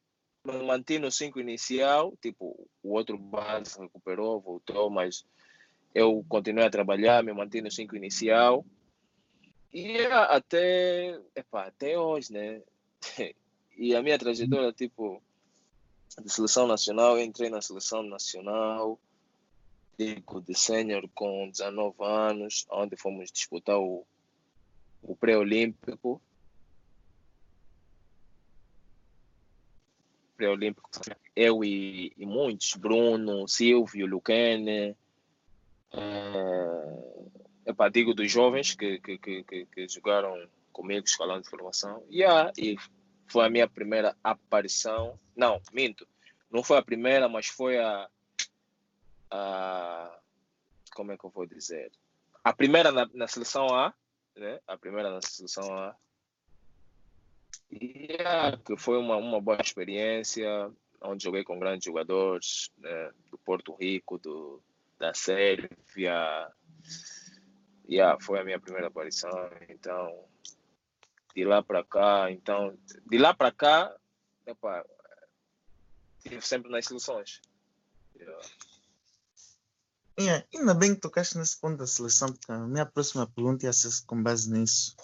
[0.44, 5.26] mantive no 5 inicial, tipo, o outro base recuperou, voltou, mas
[5.94, 8.66] eu continuei a trabalhar, me mantive no 5 inicial.
[9.74, 12.62] E até, epa, até hoje, né?
[13.78, 15.22] e a minha trajetória, tipo,
[16.22, 19.00] de seleção nacional, entrei na seleção nacional
[19.98, 24.06] de sênior com 19 anos, onde fomos disputar o,
[25.04, 26.22] o pré-olímpico.
[30.42, 30.90] Pré-olímpico.
[31.36, 34.98] eu e, e muitos, Bruno, Silvio, Luquene,
[35.94, 40.34] é, epá, digo dos jovens que, que, que, que, que jogaram
[40.74, 42.76] comigo, escalão de formação, yeah, e
[43.28, 46.08] foi a minha primeira aparição, não, minto,
[46.50, 48.10] não foi a primeira, mas foi a,
[49.30, 50.20] a
[50.96, 51.92] como é que eu vou dizer,
[52.44, 53.94] a primeira na, na seleção A,
[54.36, 54.60] né?
[54.66, 55.96] a primeira na seleção A,
[57.72, 63.76] Yeah, que foi uma, uma boa experiência, onde joguei com grandes jogadores né, do Porto
[63.76, 64.62] Rico, do,
[65.00, 66.52] da Sérvia.
[67.90, 69.50] Yeah, foi a minha primeira aparição.
[69.70, 70.26] Então,
[71.36, 72.78] de lá para cá, então,
[73.10, 73.96] de lá para cá,
[74.46, 74.86] epa,
[76.20, 77.42] tive sempre nas seleções.
[78.16, 78.48] Yeah.
[80.20, 83.74] Yeah, ainda bem que tocaste nesse ponto da seleção, porque a minha próxima pergunta ia
[83.74, 84.96] ser com base nisso.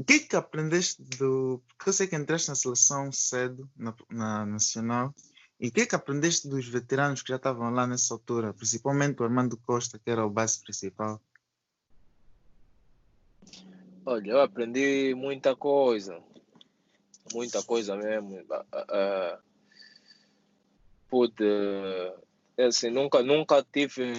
[0.00, 1.62] O que é que aprendeste do.
[1.68, 5.14] Porque eu sei que entraste na seleção cedo, na, na Nacional,
[5.60, 9.20] e o que é que aprendeste dos veteranos que já estavam lá nessa altura, principalmente
[9.20, 11.20] o Armando Costa, que era o base principal?
[14.06, 16.18] Olha, eu aprendi muita coisa,
[17.34, 18.40] muita coisa mesmo.
[18.40, 19.38] Uh,
[21.10, 21.44] pude,
[22.56, 24.14] assim, nunca, nunca tive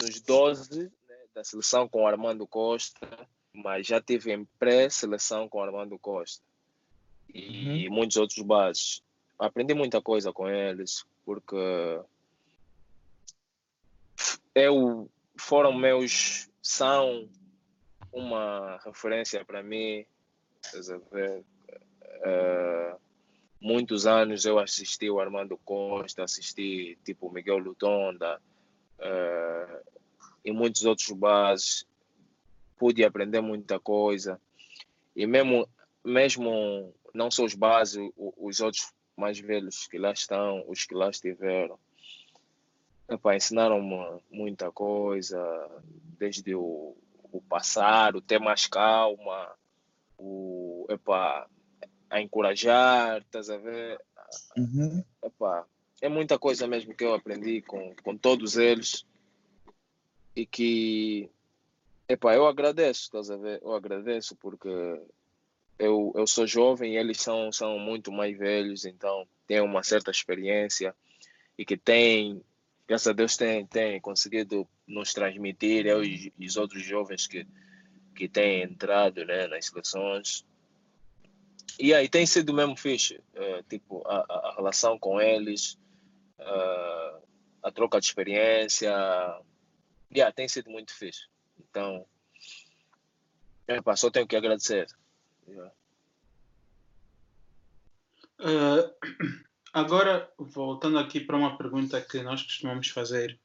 [0.00, 0.90] nos 12 né,
[1.34, 6.44] da seleção com o Armando Costa mas já tive em pré-seleção com Armando Costa
[7.32, 7.94] e uhum.
[7.94, 9.02] muitos outros bases.
[9.38, 12.00] Aprendi muita coisa com eles, porque
[14.54, 17.28] eu, foram meus, são
[18.12, 20.04] uma referência para mim.
[22.22, 22.98] Uh,
[23.60, 28.40] muitos anos eu assisti o Armando Costa, assisti tipo Miguel Lutonda
[28.98, 30.00] uh,
[30.44, 31.86] e muitos outros bases
[32.80, 34.40] pude aprender muita coisa.
[35.14, 35.68] E mesmo,
[36.02, 41.10] mesmo não só os bases, os outros mais velhos que lá estão, os que lá
[41.10, 41.78] estiveram,
[43.36, 45.38] ensinaram-me muita coisa,
[46.18, 46.96] desde o,
[47.30, 49.52] o passar, o ter mais calma,
[50.16, 51.46] o, epa,
[52.08, 54.00] a encorajar, estás a ver?
[54.56, 55.04] Uhum.
[55.22, 55.66] Epa,
[56.00, 59.04] é muita coisa mesmo que eu aprendi com, com todos eles
[60.34, 61.28] e que
[62.10, 63.62] Epá, eu agradeço, estás a ver?
[63.62, 64.68] Eu agradeço porque
[65.78, 70.10] eu, eu sou jovem e eles são, são muito mais velhos, então têm uma certa
[70.10, 70.92] experiência
[71.56, 72.42] e que têm,
[72.88, 77.46] graças a Deus, têm, têm conseguido nos transmitir, eu e, os outros jovens que,
[78.16, 80.44] que têm entrado né, nas seleções.
[81.78, 85.78] E aí tem sido mesmo fixe, uh, tipo, a, a, relação com eles,
[86.40, 87.22] uh,
[87.62, 88.90] a troca de experiência,
[90.12, 91.29] yeah, tem sido muito fixe.
[91.68, 92.06] Então,
[93.68, 94.86] epa, só tenho que agradecer.
[98.38, 98.90] Uh,
[99.72, 103.38] agora, voltando aqui para uma pergunta que nós costumamos fazer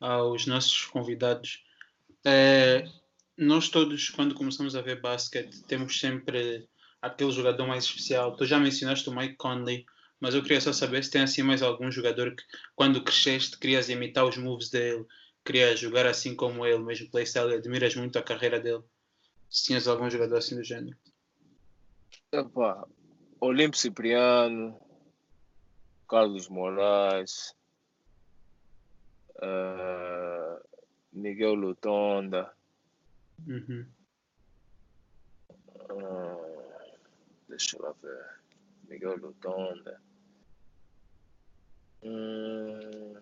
[0.00, 1.64] aos nossos convidados.
[2.24, 2.88] É,
[3.36, 6.68] nós todos, quando começamos a ver basquete, temos sempre
[7.02, 8.36] aquele jogador mais especial.
[8.36, 9.84] Tu já mencionaste o Mike Conley,
[10.20, 12.42] mas eu queria só saber se tem assim mais algum jogador que,
[12.74, 15.04] quando cresceste, querias imitar os moves dele,
[15.46, 18.82] queria jogar assim como ele, mesmo playstyle, admiras muito a carreira dele.
[19.48, 20.98] Se tinhas algum jogador assim do género.
[22.34, 22.86] Opa,
[23.40, 24.78] Olímpio Cipriano,
[26.08, 27.54] Carlos Moraes,
[29.36, 30.60] uh,
[31.12, 32.52] Miguel Lutonda.
[33.46, 33.86] Uhum.
[35.90, 36.98] Uh,
[37.48, 38.36] deixa eu ver.
[38.88, 40.00] Miguel Lutonda.
[42.02, 43.14] Hum,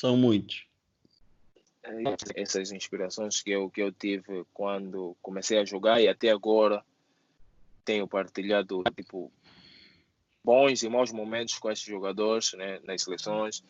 [0.00, 0.66] São muitos.
[2.34, 6.82] Essas inspirações que eu, que eu tive quando comecei a jogar e até agora
[7.84, 9.30] tenho partilhado tipo
[10.42, 13.62] bons e maus momentos com esses jogadores né, nas seleções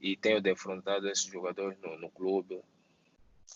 [0.00, 2.60] e tenho defrontado esses jogadores no, no clube.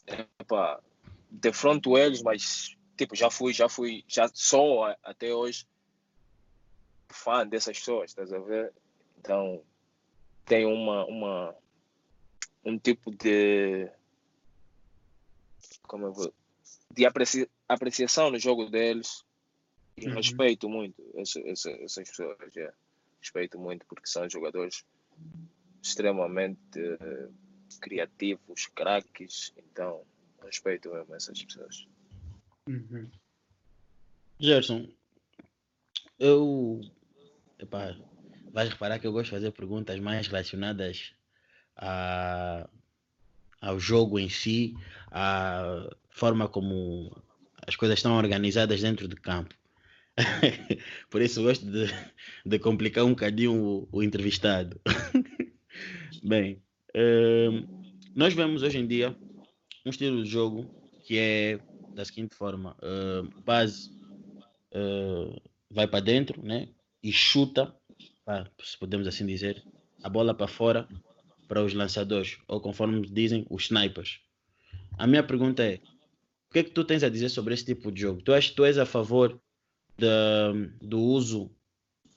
[0.07, 0.81] Epa,
[1.29, 5.67] defronto eles, mas tipo, já fui, já fui, já sou até hoje
[7.09, 8.73] fã dessas pessoas, estás a ver?
[9.19, 9.61] Então
[10.47, 11.62] tem uma, uma
[12.65, 13.91] um tipo de
[15.83, 16.35] como eu vou,
[16.91, 19.25] de apreci, apreciação no jogo deles
[19.97, 20.15] e uhum.
[20.15, 22.75] respeito muito essa, essa, essas pessoas yeah.
[23.21, 24.85] respeito muito porque são jogadores
[25.83, 27.35] extremamente uh,
[27.81, 30.03] criativos craques então
[30.45, 31.87] respeito mesmo essas pessoas
[32.69, 33.11] uhum.
[34.39, 34.89] Gerson
[36.19, 36.81] eu
[37.59, 37.97] epá,
[38.51, 41.13] vais reparar que eu gosto de fazer perguntas mais relacionadas
[41.77, 42.69] a,
[43.61, 44.75] ao jogo em si,
[45.11, 47.17] à forma como
[47.67, 49.55] as coisas estão organizadas dentro do campo.
[51.11, 51.87] Por isso gosto de,
[52.45, 54.81] de complicar um bocadinho o, o entrevistado.
[56.23, 56.63] Bem,
[56.95, 59.17] uh, nós vemos hoje em dia
[59.85, 60.69] um estilo de jogo
[61.05, 61.59] que é
[61.95, 63.91] da seguinte forma: uh, base
[64.75, 66.69] uh, vai para dentro né,
[67.03, 67.75] e chuta,
[68.63, 69.63] se podemos assim dizer,
[70.03, 70.87] a bola para fora
[71.53, 74.21] para os lançadores, ou conforme dizem, os snipers.
[74.97, 75.81] A minha pergunta é:
[76.49, 78.23] o que é que tu tens a dizer sobre esse tipo de jogo?
[78.23, 79.39] Tu, achas, tu és a favor
[79.99, 80.07] de,
[80.81, 81.51] do uso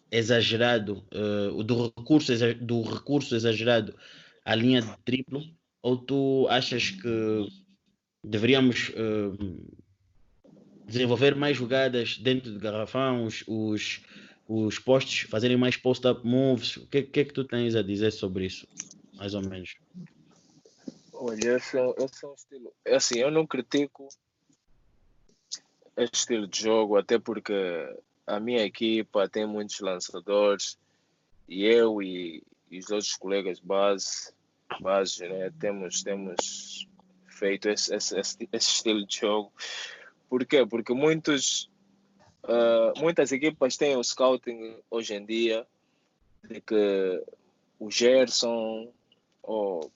[0.10, 2.32] exagerado, uh, do, recurso,
[2.62, 3.94] do recurso exagerado
[4.46, 5.44] à linha de triplo?
[5.82, 7.50] Ou tu achas que
[8.24, 9.78] deveríamos uh,
[10.88, 14.00] desenvolver mais jogadas dentro de garrafão, os, os,
[14.48, 16.78] os postos fazerem mais post-up moves?
[16.78, 18.66] O que, que é que tu tens a dizer sobre isso?
[19.16, 19.76] Mais ou menos.
[21.14, 22.74] Olha, esse, esse é um estilo.
[22.84, 24.10] É assim, eu não critico
[25.96, 27.54] este estilo de jogo, até porque
[28.28, 30.78] a minha equipa tem muitos lançadores
[31.48, 34.34] e eu e, e os outros colegas base,
[34.82, 36.88] base né, temos, temos
[37.28, 39.52] feito esse, esse, esse, estilo de jogo.
[40.30, 40.66] Por quê?
[40.66, 41.70] Porque muitos,
[42.44, 45.66] uh, muitas equipas têm o scouting hoje em dia
[46.44, 47.24] de que
[47.80, 48.92] o Gerson
[49.46, 49.92] ou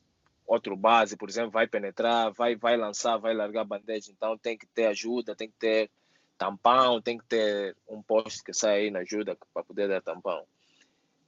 [0.46, 4.66] outro base, por exemplo, vai penetrar, vai, vai lançar, vai largar bandeja, então tem que
[4.66, 5.92] ter ajuda, tem que ter
[6.38, 10.46] tampão, tem que ter um poste que sai aí na ajuda para poder dar tampão.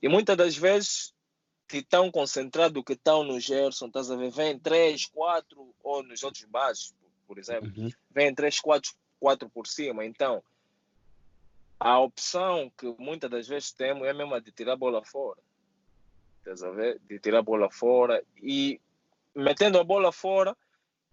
[0.01, 1.13] E muitas das vezes,
[1.67, 6.23] que tão concentrado que estão no Gerson, estás a ver, vem três, quatro, ou nos
[6.23, 6.95] outros bases,
[7.27, 7.89] por exemplo, uhum.
[8.09, 10.03] vem três, quatro, quatro por cima.
[10.03, 10.43] Então,
[11.79, 15.39] a opção que muitas das vezes temos é mesmo a de tirar a bola fora.
[16.41, 16.99] Estás a ver?
[17.07, 18.81] De tirar a bola fora e
[19.35, 20.57] metendo a bola fora,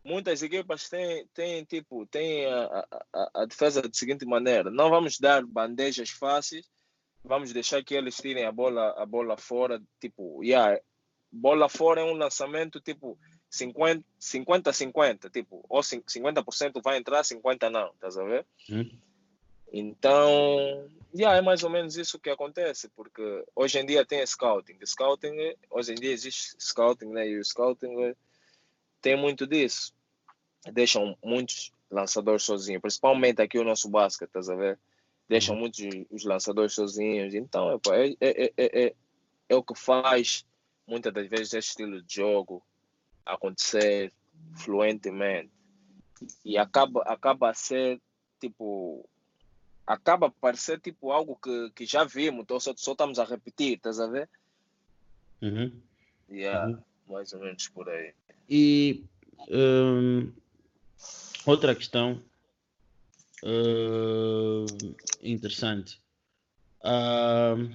[0.03, 5.19] muitas equipas têm, têm tipo, têm a, a, a, defesa da seguinte maneira: não vamos
[5.19, 6.69] dar bandejas fáceis,
[7.23, 9.83] vamos deixar que eles tirem a bola, a bola fora.
[10.01, 10.81] Tipo, yeah,
[11.31, 13.19] bola fora é um lançamento tipo
[13.51, 18.47] 50, 50 50, tipo, ou 50% vai entrar, 50% não, estás a ver?
[18.71, 18.91] Hum.
[19.73, 24.79] Então, yeah, é mais ou menos isso que acontece, porque hoje em dia tem scouting.
[24.85, 27.29] Scouting, hoje em dia existe scouting, né?
[27.29, 28.15] E o scouting
[29.01, 29.93] tem muito disso.
[30.73, 34.79] Deixam muitos lançadores sozinhos, principalmente aqui o nosso basquete, estás a ver?
[35.29, 35.63] Deixam uhum.
[35.63, 37.35] muitos os lançadores sozinhos.
[37.35, 38.95] Então, é, é, é, é,
[39.49, 40.47] é o que faz
[40.87, 42.63] muitas das vezes esse estilo de jogo
[43.25, 44.13] acontecer
[44.57, 45.51] fluentemente.
[46.45, 48.01] E acaba, acaba a ser
[48.41, 49.09] tipo
[49.89, 53.79] acaba por parecer tipo algo que, que já vimos, então só, só estamos a repetir,
[53.79, 54.29] estás a ver?
[55.41, 55.73] Uhum.
[56.31, 56.83] Yeah, uhum.
[57.09, 58.13] mais ou menos por aí.
[58.51, 59.03] E
[59.51, 60.31] um,
[61.47, 62.23] outra questão
[63.43, 64.67] uh,
[65.23, 65.99] interessante.
[66.81, 67.73] Uh,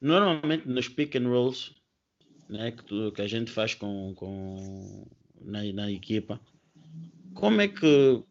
[0.00, 1.74] normalmente nos pick and rolls
[2.48, 5.04] né, que, tu, que a gente faz com, com
[5.40, 6.40] na, na equipa,
[7.34, 8.22] como é que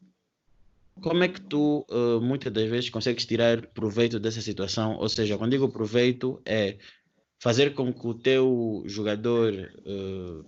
[1.02, 4.98] como é que tu uh, muitas das vezes consegues tirar proveito dessa situação?
[4.98, 6.78] Ou seja, quando digo proveito, é
[7.40, 9.54] fazer com que o teu jogador
[9.86, 10.46] uh,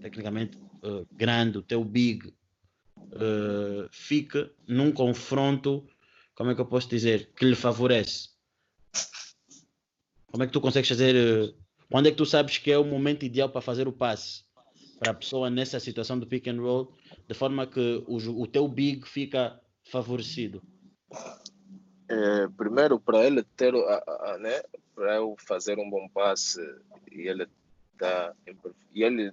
[0.00, 2.32] tecnicamente uh, grande, o teu big,
[3.90, 5.84] fique num confronto,
[6.34, 8.28] como é que eu posso dizer, que lhe favorece.
[10.26, 11.54] Como é que tu consegues fazer?
[11.90, 14.44] quando é que tu sabes que é o momento ideal para fazer o passe
[15.00, 16.92] para a pessoa nessa situação do pick and roll,
[17.26, 19.58] de forma que o, o teu big fica
[19.90, 20.62] favorecido?
[22.06, 24.62] É, primeiro, para ele ter, a, a, né,
[24.94, 26.60] para eu fazer um bom passe
[27.10, 27.48] e ele
[27.98, 28.34] tá
[28.94, 29.32] e ele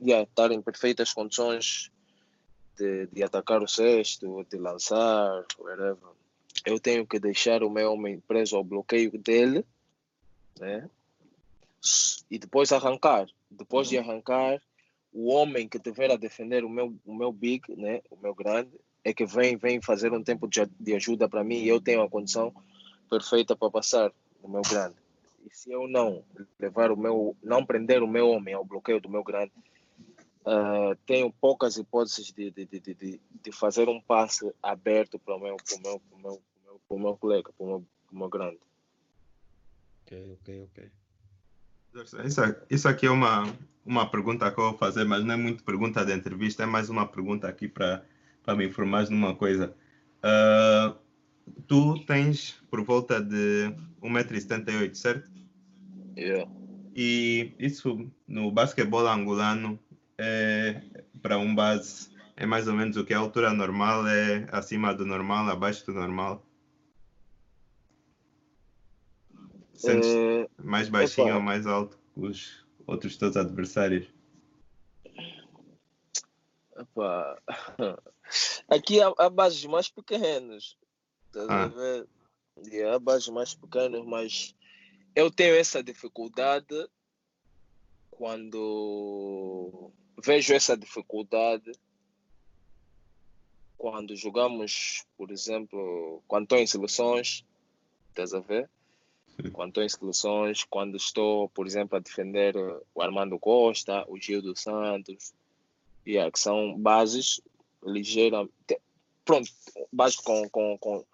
[0.00, 1.90] ia estar em perfeitas condições
[2.76, 5.96] de, de atacar o cesto, de lançar, whatever.
[6.64, 9.64] Eu tenho que deixar o meu homem preso ao bloqueio dele,
[10.58, 10.90] né?
[12.28, 13.28] E depois arrancar.
[13.48, 14.60] Depois de arrancar,
[15.16, 18.02] o homem que tiver a defender o meu, o meu big, né?
[18.10, 18.70] O meu grande,
[19.02, 22.02] é que vem, vem fazer um tempo de, de ajuda para mim e eu tenho
[22.02, 22.52] a condição
[23.08, 24.12] perfeita para passar
[24.42, 24.94] o meu grande.
[25.46, 26.22] E se eu não
[26.60, 29.52] levar o meu, não prender o meu homem ao bloqueio do meu grande,
[30.42, 35.40] uh, tenho poucas hipóteses de, de, de, de, de fazer um passe aberto para o
[35.40, 37.64] meu, para o meu, para o meu, para o meu, para o meu colega, para
[37.64, 38.58] o meu, meu grande.
[40.02, 40.90] Ok, ok, ok.
[42.26, 42.36] Isso,
[42.68, 43.44] isso aqui é uma,
[43.86, 46.90] uma pergunta que eu vou fazer, mas não é muito pergunta de entrevista, é mais
[46.90, 48.02] uma pergunta aqui para
[48.56, 49.74] me informar numa coisa.
[50.18, 50.96] Uh,
[51.66, 53.72] tu tens por volta de
[54.02, 55.30] 1,78m, certo?
[56.16, 56.50] Yeah.
[56.94, 59.78] E isso no basquetebol angolano
[60.18, 60.82] é
[61.22, 65.06] para um base é mais ou menos o que a altura normal é acima do
[65.06, 66.46] normal, abaixo do normal?
[69.72, 71.36] Sentes Eh, mais baixinho epa.
[71.36, 72.20] ou mais alto que
[72.86, 74.06] os outros teus adversários?
[76.76, 77.42] Epá,
[78.68, 80.76] Aqui há, há bases mais pequenas.
[81.26, 81.68] Estás a Ah.
[81.68, 82.08] ver?
[82.70, 84.54] E há bases mais pequenas, mas
[85.14, 86.88] eu tenho essa dificuldade
[88.10, 89.92] quando
[90.24, 91.70] vejo essa dificuldade
[93.76, 97.44] quando jogamos, por exemplo, quando estou em seleções,
[98.08, 98.70] estás a ver?
[99.52, 102.54] Quando estou em seleções, quando estou, por exemplo, a defender
[102.94, 105.32] o Armando Costa, o Gil dos Santos,
[106.06, 107.40] yeah, que são bases
[107.84, 108.48] ligeiras,
[109.24, 109.50] pronto,
[109.92, 111.04] bases com, com, com,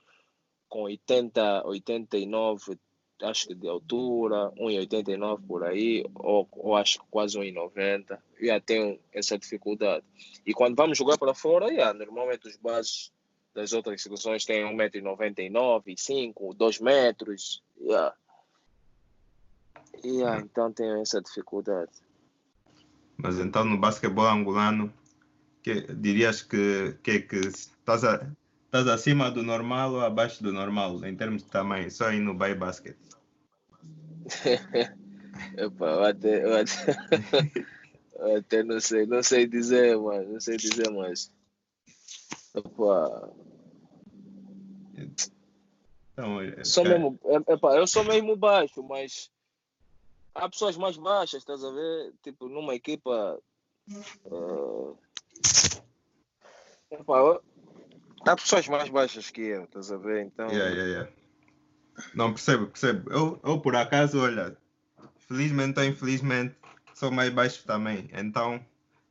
[0.68, 2.78] com 80, 89,
[3.22, 8.98] acho que de altura, 1,89 por aí, ou, ou acho que quase 1,90, já tenho
[9.12, 10.04] essa dificuldade.
[10.46, 13.12] E quando vamos jogar para fora, yeah, normalmente os bases
[13.54, 18.14] das outras seleções têm 1,99m, 5, 2 metros, yeah.
[20.04, 21.92] Yeah, então tenho essa dificuldade.
[23.16, 24.92] Mas então no basquetebol angolano,
[25.62, 28.26] que, dirias que, que, que estás, a,
[28.64, 32.34] estás acima do normal ou abaixo do normal, em termos de tamanho, só aí no
[32.34, 32.96] Bay Basket?
[35.56, 36.96] Epa, eu até, eu até,
[38.18, 41.32] eu até não sei, não sei dizer, mano, não sei dizer mais.
[42.54, 43.32] Epa,
[46.16, 49.30] É- sou é- mesmo, é- epa, eu sou mesmo baixo, mas
[50.34, 52.12] há pessoas mais baixas, estás a ver?
[52.22, 53.40] Tipo, numa equipa.
[54.24, 54.94] eh,
[56.92, 57.42] epa, eu-
[58.26, 60.26] há pessoas mais baixas que eu, estás a ver?
[60.26, 60.50] Então.
[60.50, 61.12] Yeah, yeah, yeah.
[62.14, 63.10] Não percebo, percebo.
[63.10, 64.56] Eu, eu por acaso, olha,
[65.28, 66.54] felizmente ou infelizmente,
[66.94, 68.08] sou mais baixo também.
[68.12, 68.64] Então,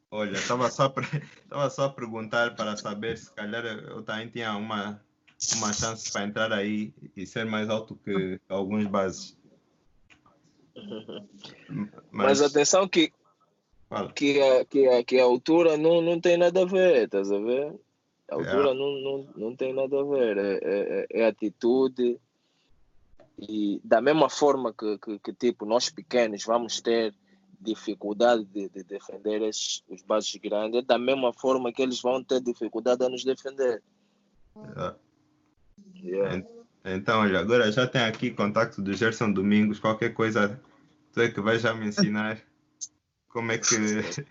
[0.10, 0.94] olha, estava só,
[1.44, 5.04] estava só a perguntar para saber se calhar eu também tinha uma,
[5.56, 9.38] uma chance para entrar aí e ser mais alto que alguns bases.
[12.12, 13.12] Mas, Mas, atenção que,
[13.90, 14.12] fala.
[14.14, 17.40] que, a, que, a, que a altura não, não tem nada a ver, estás a
[17.40, 17.74] ver?
[18.30, 18.74] A altura Yeah.
[18.74, 22.20] não, não, não tem nada a ver, é, é, é atitude.
[23.38, 27.14] E da mesma forma que, que, que, tipo, nós pequenos vamos ter
[27.60, 32.24] dificuldade de, de defender esses, os bases grandes, é da mesma forma que eles vão
[32.24, 33.84] ter dificuldade a nos defender.
[34.56, 34.96] Yeah.
[36.04, 36.38] Yeah.
[36.38, 40.60] En- Então, olha, agora já tem aqui contato do Gerson Domingos, qualquer coisa,
[41.14, 42.40] tu é que vais já me ensinar
[43.30, 43.68] como é que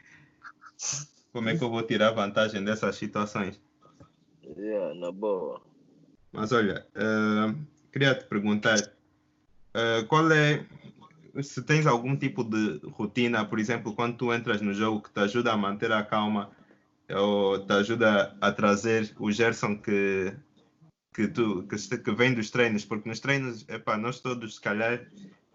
[1.33, 3.61] como é que eu vou tirar vantagem dessas situações.
[4.57, 5.61] Yeah, na boa.
[6.33, 7.55] Mas olha, eh,
[7.93, 8.79] queria te perguntar
[9.75, 10.67] eh, qual é
[11.41, 15.21] se tens algum tipo de rotina, por exemplo, quando tu entras no jogo que te
[15.21, 16.51] ajuda a manter a calma
[17.09, 20.33] ou te ajuda a trazer o Gerson que
[21.13, 25.07] que tu que, que vem dos treinos, porque nos treinos, epá, nós todos se calhar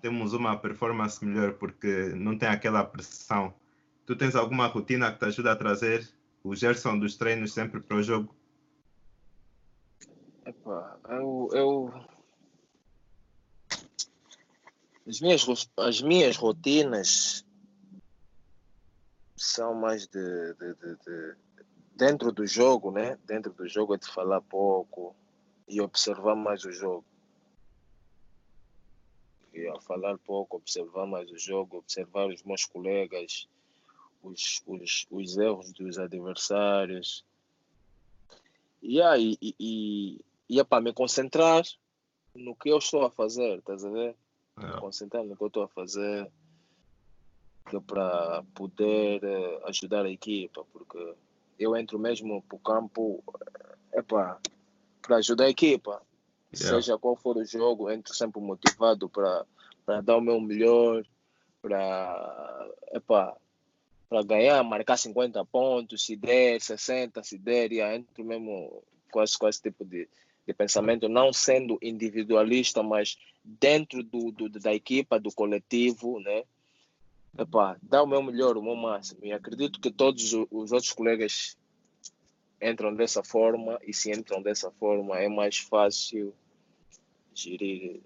[0.02, 3.54] temos uma performance melhor porque não tem aquela pressão.
[4.06, 6.08] Tu tens alguma rotina que te ajuda a trazer
[6.44, 8.36] o Gerson dos treinos sempre para o jogo?
[10.46, 12.06] Epá, eu, eu...
[15.08, 17.46] As, minhas, as minhas rotinas
[19.38, 21.36] são mais de, de, de- de-
[21.96, 23.18] dentro do jogo, né?
[23.26, 25.16] Dentro do jogo é de falar pouco
[25.68, 27.06] e observar mais o jogo.
[29.54, 33.48] E a falar pouco, observar mais o jogo, observar os meus colegas,
[34.22, 37.26] os, os, os erros dos adversários.
[38.82, 41.64] E aí, e, e, e é para me concentrar
[42.36, 44.16] no que eu estou a fazer, estás a ver?
[44.58, 44.80] É.
[44.80, 46.30] Concentrar no que eu estou a fazer,
[47.70, 51.16] que é para poder eh, ajudar a equipa, porque
[51.58, 53.24] eu entro mesmo para o campo
[53.92, 54.40] é para
[55.14, 56.02] ajudar a equipa,
[56.54, 56.82] Yeah.
[56.82, 59.46] seja qual for o jogo, entro sempre motivado para
[60.02, 61.04] dar o meu melhor,
[61.62, 62.70] para
[64.08, 69.38] para ganhar, marcar 50 pontos, se der, 60, se der, e entro mesmo com esse,
[69.38, 70.08] com esse tipo de,
[70.48, 76.44] de pensamento, não sendo individualista, mas dentro do, do, da equipa, do coletivo, né?
[77.38, 79.26] Epá, dá o meu melhor, o meu máximo.
[79.26, 81.58] E acredito que todos os outros colegas
[82.62, 86.34] entram dessa forma, e se entram dessa forma, é mais fácil
[87.34, 88.02] gerir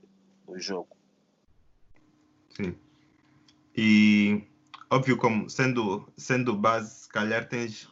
[0.47, 0.95] o jogo.
[2.49, 2.75] Sim.
[3.75, 4.43] E
[4.89, 7.87] óbvio, como sendo, sendo base, se calhar tens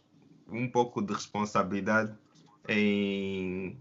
[0.49, 2.17] um pouco de responsabilidade
[2.67, 3.77] em,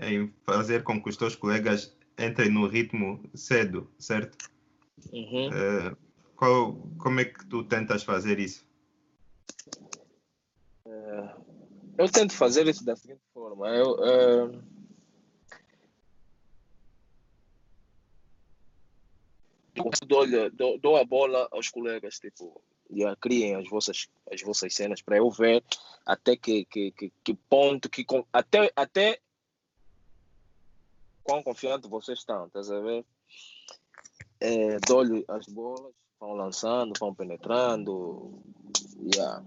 [0.00, 4.50] em fazer com que os teus colegas entrem no ritmo cedo, certo?
[5.12, 5.50] Uhum.
[5.52, 5.96] Eh,
[6.34, 8.66] qual, como é que tu tentas fazer isso?
[10.86, 11.34] É,
[11.98, 13.68] eu tento fazer isso da seguinte forma.
[13.68, 14.62] Eu, eu
[20.06, 25.18] dou, dou, a bola aos colegas, tipo, já criem as vossas, as vossas cenas para
[25.18, 25.62] eu ver
[26.04, 29.20] até que, que, que, que ponto, que, até, até
[31.22, 33.04] quão confiante vocês estão, estás a ver?
[34.40, 38.32] É, Dou-lhe as bolas, vão lançando, vão penetrando.
[39.14, 39.42] Yeah.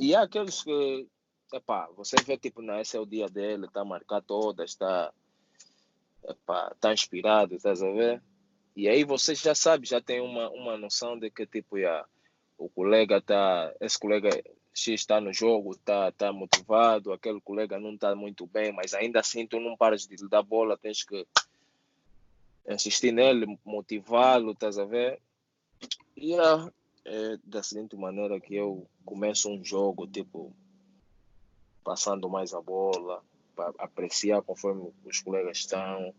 [0.00, 1.06] E há aqueles que,
[1.52, 5.12] epá, você vê, tipo, não, esse é o dia dele, está a marcar todas, está,
[6.72, 8.22] está inspirado, estás a ver?
[8.76, 12.06] E aí você já sabe, já tem uma, uma noção de que, tipo, yeah,
[12.56, 14.30] o colega está, esse colega
[14.72, 19.20] X está no jogo, está tá motivado, aquele colega não está muito bem, mas ainda
[19.20, 21.26] assim tu não paras de dar bola, tens que
[22.68, 25.20] insistir nele, motivá-lo, estás a ver?
[26.16, 26.72] E é,
[27.04, 30.52] é da seguinte maneira que eu começo um jogo, tipo,
[31.88, 33.22] passando mais a bola,
[33.56, 36.14] para apreciar conforme os colegas estão.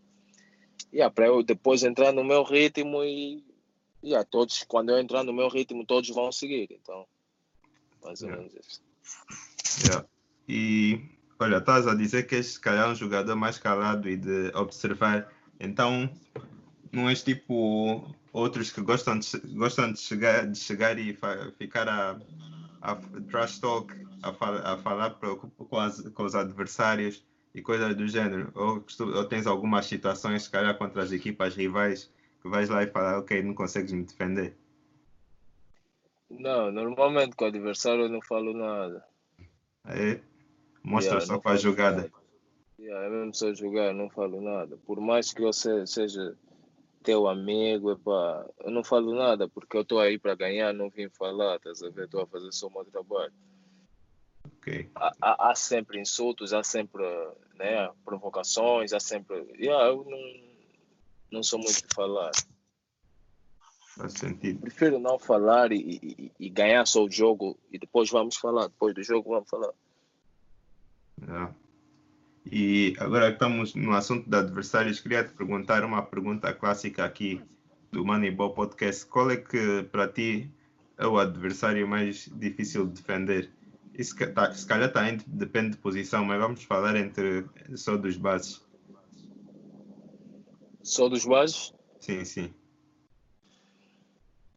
[0.92, 3.44] E é, para eu depois entrar no meu ritmo e
[4.02, 6.68] yeah, todos, quando eu entrar no meu ritmo, todos vão seguir.
[6.72, 7.06] Então,
[8.02, 8.42] mais ou yeah.
[8.42, 8.82] menos isso.
[9.86, 10.08] Yeah.
[10.48, 11.04] E
[11.38, 15.32] olha, estás a dizer que és se calhar um jogador mais calado e de observar.
[15.60, 16.10] Então,
[16.90, 21.16] não és tipo outros que gostam de, gostam de, chegar, de chegar e
[21.56, 22.20] ficar a,
[22.82, 22.96] a
[23.30, 28.50] trash talk, a, fal, a falar com, as, com os adversários e coisas do gênero.
[28.54, 32.12] Ou, ou tens algumas situações, se calhar, contra as equipas rivais
[32.42, 34.56] que vais lá e falar, ok, não consegues me defender?
[36.30, 39.04] Não, normalmente com o adversário eu não falo nada.
[39.84, 40.20] É?
[40.82, 42.10] Mostra yeah, só com a jogada.
[42.78, 44.78] Yeah, é mesmo só jogar, não falo nada.
[44.86, 46.34] Por mais que você seja
[47.02, 51.08] teu amigo, epa, eu não falo nada, porque eu estou aí para ganhar, não vim
[51.10, 52.04] falar, estás a ver?
[52.04, 53.32] Estou a fazer só o meu trabalho.
[54.60, 54.90] Okay.
[54.94, 57.02] Há, há, há, sempre insultos, há sempre
[57.58, 59.36] né, provocações, há sempre.
[59.58, 60.50] Yeah, eu não
[61.30, 62.32] não sou muito de falar.
[63.96, 64.60] Faz sentido.
[64.60, 68.68] Prefiro não falar e, e, e, ganhar só o jogo e depois vamos falar.
[68.68, 69.72] Depois do jogo vamos falar.
[71.22, 71.48] É.
[72.50, 77.42] E agora que estamos no assunto de adversários, queria te perguntar uma pergunta clássica aqui
[77.92, 79.06] do Moneyball Podcast.
[79.06, 80.50] Qual é que para ti
[80.96, 83.50] é o adversário mais difícil de defender?
[84.00, 87.44] Isso tá, se calhar tá, depende de posição, mas vamos falar entre
[87.76, 88.66] só dos bases.
[90.82, 91.74] Só dos bases?
[91.98, 92.54] Sim, sim.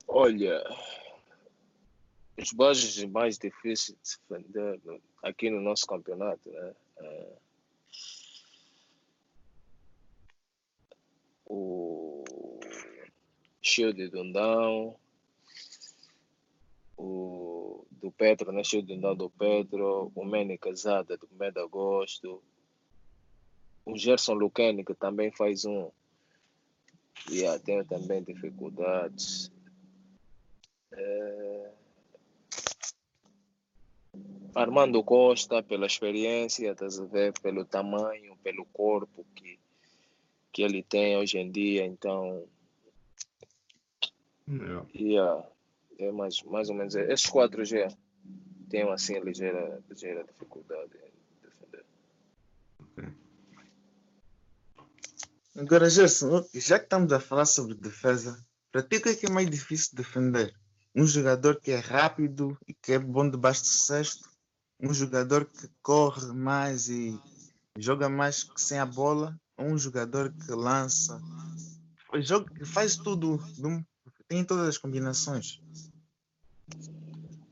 [0.07, 0.63] Olha,
[2.39, 6.73] os bases mais difíceis de defender aqui no nosso campeonato, né?
[6.99, 7.33] É...
[11.47, 12.23] o
[13.61, 14.95] Shield Dundão,
[16.95, 17.52] o
[18.03, 18.61] do Petro, né?
[18.65, 22.43] Shield Dundão do Pedro, o Mene Casada do mês de agosto,
[23.85, 25.89] o Gerson Lucani que também faz um
[27.29, 29.49] Yeah, tenho também dificuldades.
[30.91, 31.71] É...
[34.53, 39.57] Armando Costa, pela experiência, estás a ver, pelo tamanho, pelo corpo que,
[40.51, 42.45] que ele tem hoje em dia, então.
[44.47, 44.85] Yeah.
[44.93, 45.47] Yeah,
[45.99, 46.95] é mais, mais ou menos.
[46.95, 47.87] Esses quatro G
[48.69, 51.85] têm assim ligeira, ligeira dificuldade em defender.
[52.79, 53.13] Okay.
[55.55, 59.25] Agora, Gerson, já que estamos a falar sobre defesa, para ti o que é, que
[59.27, 60.53] é mais difícil defender?
[60.95, 64.29] Um jogador que é rápido e que é bom debaixo do cesto?
[64.79, 67.19] Um jogador que corre mais e
[67.77, 69.39] joga mais que sem a bola?
[69.57, 71.21] Ou um jogador que lança?
[72.21, 73.39] Joga, faz tudo,
[74.33, 75.61] tem todas as combinações.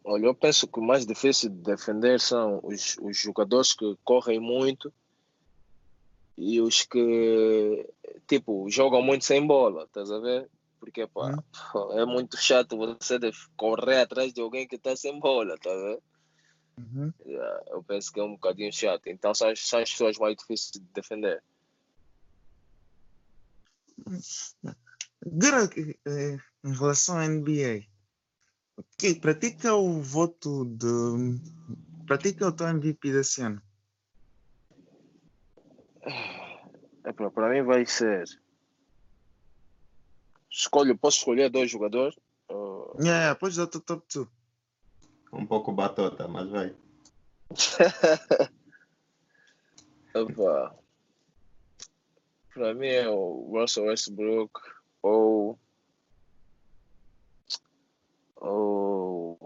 [0.04, 4.40] Olha, eu penso que o mais difícil de defender são os, os jogadores que correm
[4.40, 4.92] muito
[6.36, 7.88] e os que
[8.28, 10.50] tipo jogam muito sem bola, estás a ver?
[10.80, 11.38] Porque pá,
[11.76, 11.92] uhum.
[12.02, 13.20] é muito chato você
[13.56, 16.00] correr atrás de alguém que está sem bola, tá a ver?
[16.80, 17.14] Uhum.
[17.68, 19.06] Eu penso que é um bocadinho chato.
[19.06, 21.44] Então são, são as pessoas mais difíceis de defender.
[25.26, 27.86] Eh, em relação à NBA,
[28.98, 31.40] que, para ti que é o voto de.
[32.08, 33.62] Para ti que é o teu MVP desse ano?
[37.04, 38.26] É, para mim vai ser.
[40.50, 42.18] Escolho, posso escolher dois jogadores?
[42.50, 42.96] Uh...
[43.02, 44.28] Yeah, podes dar o top 2.
[45.34, 46.76] Um pouco batota, mas vai.
[52.54, 54.60] Para mim é o Russell Westbrook
[55.02, 55.60] ou
[58.36, 59.38] ou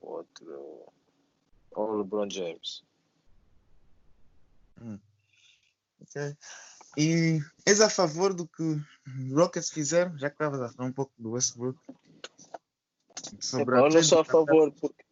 [0.00, 0.92] outro
[1.72, 2.82] ou LeBron James.
[4.80, 4.98] Hum.
[6.96, 8.62] E és a favor do que
[9.32, 11.78] Rockets fizeram, já que estavas a falar um pouco do Westbrook?
[13.38, 15.04] Sobre eu não sou a favor porque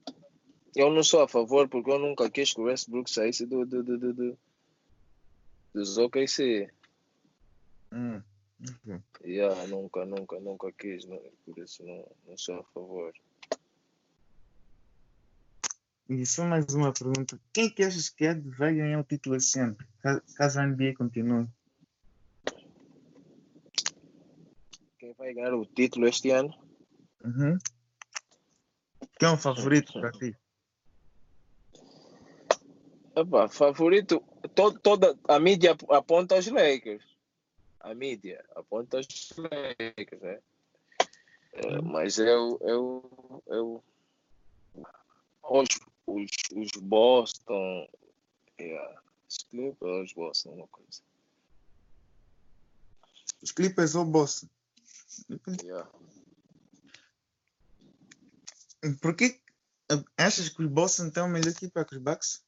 [0.75, 3.83] eu não sou a favor porque eu nunca quis que o Westbrook saísse do, do,
[3.83, 4.39] do, do, do
[5.75, 6.71] dos OKC.
[7.93, 8.23] Hum.
[9.25, 13.13] Yeah, nunca, nunca, nunca quis, não, por isso não, não sou a favor.
[16.09, 17.39] E só mais uma pergunta.
[17.53, 19.77] Quem é que achas que é vai ganhar o título esse ano?
[20.03, 21.47] Ca- Caso a NBA continue.
[24.99, 26.53] Quem vai ganhar o título este ano?
[27.25, 27.59] Uhum.
[29.19, 30.37] Quem é o favorito para ti?
[33.15, 34.23] Epá, favorito,
[34.55, 37.05] to, toda a mídia ap- aponta aos Lakers.
[37.81, 40.41] A mídia aponta aos Lakers, né?
[41.53, 43.85] É, mas eu, eu, eu
[45.43, 45.69] os,
[46.07, 47.89] os, os Boston,
[48.61, 51.03] yeah, os Clippers, os Boston, uma coisa.
[53.43, 54.49] Os Clippers ou Boston?
[55.63, 55.89] Yeah.
[59.01, 59.41] Por que
[59.91, 62.45] eh, achas que os Boston uma melhor equipa que os Bucks?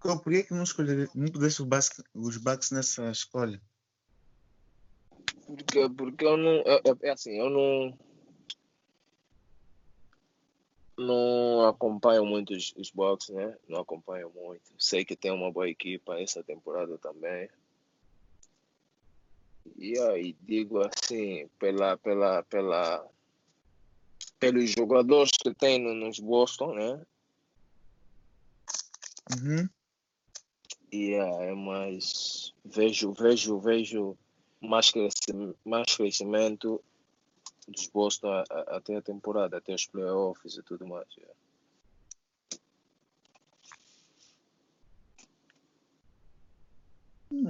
[0.00, 3.60] Qual- Por que que não escolher, não puseste os Bucks, os Bucks nessa escolha?
[5.46, 6.50] Porque, porque eu não.
[6.66, 7.98] É, é- é assim, eu não.
[10.98, 13.56] Não acompanho muito os, os Bucks, né?
[13.68, 14.62] Não acompanho muito.
[14.78, 17.50] Sei que tem uma boa equipa essa temporada também.
[19.76, 23.06] E aí, digo assim, pela, pela, pela,
[24.38, 27.06] pelos jogadores que tem no- nos Boston, né?
[29.36, 29.68] Uhum.
[30.96, 32.54] E é mais.
[32.64, 34.16] Vejo, vejo, vejo
[34.62, 36.82] mais, cresci, mais crescimento
[37.68, 41.06] dos Boston a- a- até a temporada, até os playoffs e tudo mais.
[41.18, 41.34] yeah.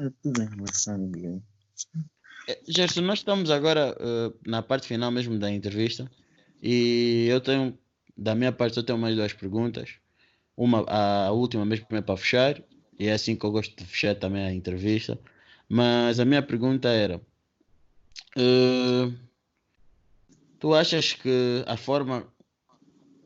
[0.09, 1.41] É tudo em relação à NBA.
[2.49, 6.11] É, Gerson, nós estamos agora eh, na parte final mesmo da entrevista
[6.61, 7.79] e eu tenho,
[8.17, 10.01] da minha parte, eu tenho mais duas perguntas.
[10.57, 12.61] Uma, a última mesmo é para fechar,
[12.99, 15.19] e é assim que eu gosto de fechar também a entrevista.
[15.69, 17.21] Mas a minha pergunta era:
[18.37, 19.13] eh,
[20.59, 22.27] tu achas que a forma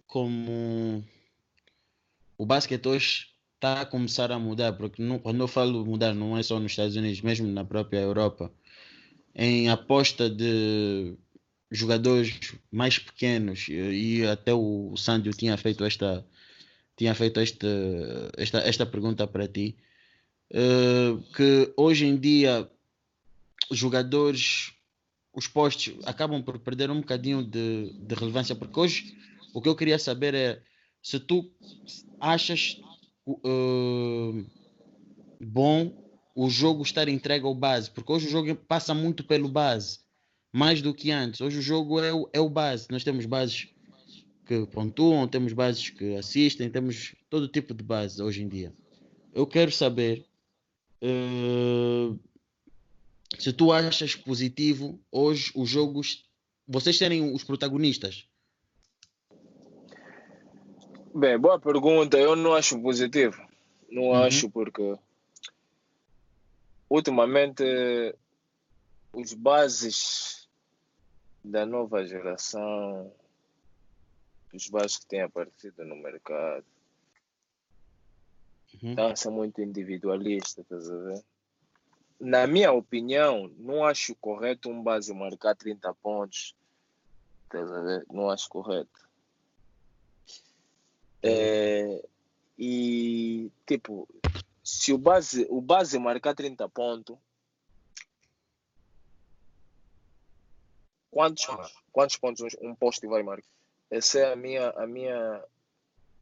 [0.07, 1.05] como
[2.39, 4.73] o basquete hoje está a começar a mudar?
[4.73, 7.99] Porque não- quando eu falo mudar, não é só nos Estados Unidos, mesmo na própria
[8.01, 8.53] Europa
[9.35, 11.17] em aposta de
[11.71, 13.75] jogadores mais pequenos e
[14.23, 16.27] e até o Sandio tinha feito esta
[17.01, 17.67] tinha feito esta
[18.37, 19.75] esta, esta pergunta para ti
[20.53, 22.71] eh, que hoje em dia
[23.71, 24.75] os jogadores
[25.33, 29.17] os postos acabam por perder um bocadinho de, de relevância porque hoje
[29.55, 30.63] o que eu queria saber é
[31.03, 31.51] se tu
[32.21, 32.77] achas
[33.27, 34.45] eh,
[35.41, 35.97] bom
[36.37, 40.01] o jogo estar entregue ao base, porque hoje o jogo passa muito pelo base,
[40.53, 41.41] mais do que antes.
[41.41, 42.87] Hoje o jogo é o, é o base.
[42.91, 43.69] Nós temos bases
[44.51, 48.75] que pontuam, temos bases que assistem, temos todo tipo de base hoje em dia.
[49.33, 50.27] Eu quero saber
[51.01, 52.13] eh,
[53.39, 56.29] se tu achas positivo hoje os jogos,
[56.67, 58.29] vocês serem os protagonistas.
[61.15, 62.19] Bem, boa pergunta.
[62.19, 63.41] Eu não acho positivo.
[63.89, 64.15] Não Uhum.
[64.15, 64.97] acho porque
[66.89, 67.63] ultimamente
[69.13, 70.49] os bases
[71.45, 73.13] da nova geração,
[74.53, 76.65] os bases que têm aparecido no mercado,
[78.83, 78.91] Uhum.
[78.91, 81.25] estão a ser muito individualistas, estás a ver?
[82.21, 86.55] Na minha opinião, não acho correto um base marcar 30 pontos.
[87.45, 88.07] Estás a ver?
[88.11, 89.09] Não acho correto.
[91.23, 92.03] É,
[92.59, 94.09] e tipo,
[94.63, 97.19] se o base, o base marcar 30 pontos,
[101.11, 101.47] quantos,
[101.91, 103.60] quantos pontos um poste vai marcar?
[103.91, 105.45] Essa é a minha, a minha,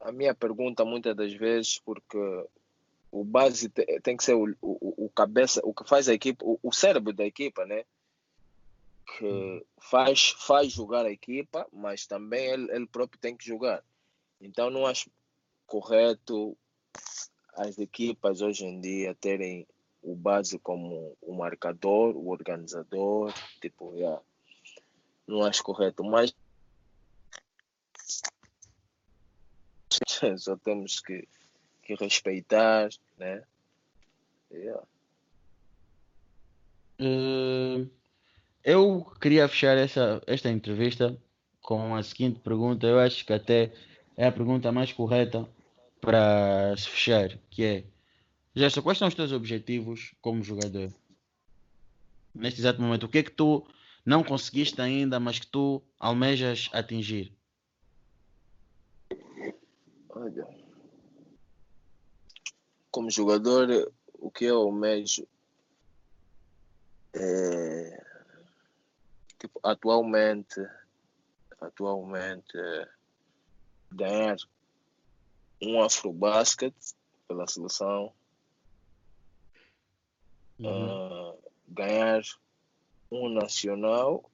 [0.01, 2.19] a minha pergunta muitas das vezes, porque
[3.12, 6.43] o base te- tem que ser o, o, o cabeça, o que faz a equipe,
[6.43, 7.85] o, o cérebro da equipa, né?
[9.19, 13.83] Que faz, faz jogar a equipa, mas também ele, ele próprio tem que jogar.
[14.41, 15.11] Então não acho
[15.66, 16.57] correto
[17.55, 19.66] as equipas hoje em dia terem
[20.03, 24.23] o base como o marcador, o organizador, tipo, yeah.
[25.27, 26.35] não acho correto, mas
[30.39, 31.27] só temos que,
[31.83, 32.89] que respeitar,
[33.19, 33.43] né?
[34.51, 34.83] Yeah.
[36.99, 37.87] Eh,
[38.65, 41.17] eu queria fechar essa, esta entrevista
[41.63, 42.87] com a seguinte pergunta.
[42.87, 43.73] Eu acho que até
[44.17, 45.49] é a pergunta mais correta
[46.01, 47.85] para se fechar, que é
[48.55, 50.93] Gerson, quais são os teus objetivos como jogador?
[52.35, 53.65] Neste exato momento, o que é que tu
[54.05, 57.33] não conseguiste ainda, mas que tu almejas atingir?
[60.21, 60.49] Olha,
[62.91, 65.29] como jogador, o que eu almejo
[67.14, 68.05] é,
[69.39, 70.61] tipo, atualmente,
[71.61, 72.59] atualmente
[73.93, 74.37] ganhar
[75.62, 76.75] um Afrobasket
[77.29, 78.12] pela seleção,
[80.59, 81.33] Uhum.
[81.33, 81.39] uh,
[81.69, 82.21] ganhar
[83.12, 84.29] um nacional,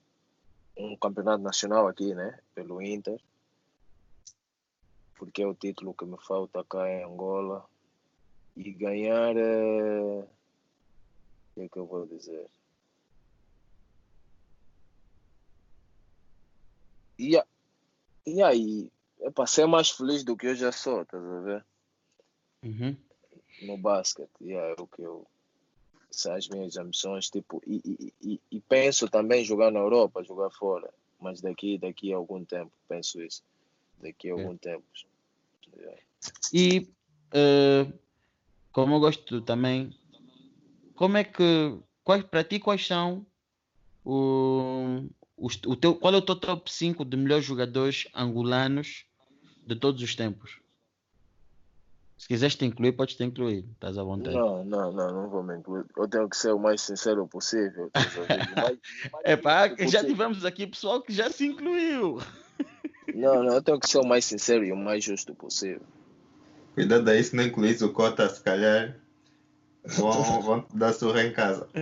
[0.75, 3.21] um campeonato nacional aqui, né, pelo Inter,
[5.15, 7.65] porque é o título que me falta cá em Angola,
[8.55, 10.27] e ganhar, eh, o
[11.55, 12.49] que é que eu vou dizer?
[17.19, 17.41] E,
[18.25, 18.91] e aí,
[19.21, 21.65] é para ser mais feliz do que eu já sou, estás a ver?
[22.63, 22.97] Uhum.
[23.61, 25.25] no basquete, e é o que eu
[26.09, 30.49] são as minhas ambições, tipo, e, e, e, e penso também jogar na Europa, jogar
[30.49, 33.43] fora, mas daqui, daqui a algum tempo, penso isso,
[34.01, 34.83] daqui a algum tempo.
[35.75, 36.01] Yeah.
[36.53, 36.89] E
[37.33, 37.91] eh,
[38.71, 39.93] como eu gosto também,
[40.95, 43.25] como é que quais, para ti quais são
[44.03, 49.05] o, os- o teu, qual é o teu top 5 de melhores jogadores angolanos
[49.65, 50.59] de todos os tempos?
[52.17, 54.35] Se quiseres te incluir, podes te incluir, estás à vontade.
[54.37, 55.85] Não, não, não, não vou me incluir.
[55.97, 57.91] Eu tenho que ser o mais sincero possível.
[57.93, 58.77] o mais- o mais
[59.25, 62.17] É pá, já tivemos aqui pessoal que já se incluiu.
[63.15, 65.81] Não, não, eu tenho que ser o mais sincero e o mais justo possível.
[66.73, 68.99] Cuidado aí se não incluís o cota, se calhar
[69.85, 71.69] vão, vão dar surra em casa.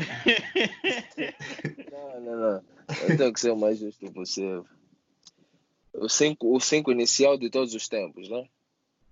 [1.92, 2.64] Não, não, não.
[3.02, 4.66] Eu tenho que ser o mais justo possível.
[5.94, 8.48] O 5 o cinco inicial de todos os tempos, né?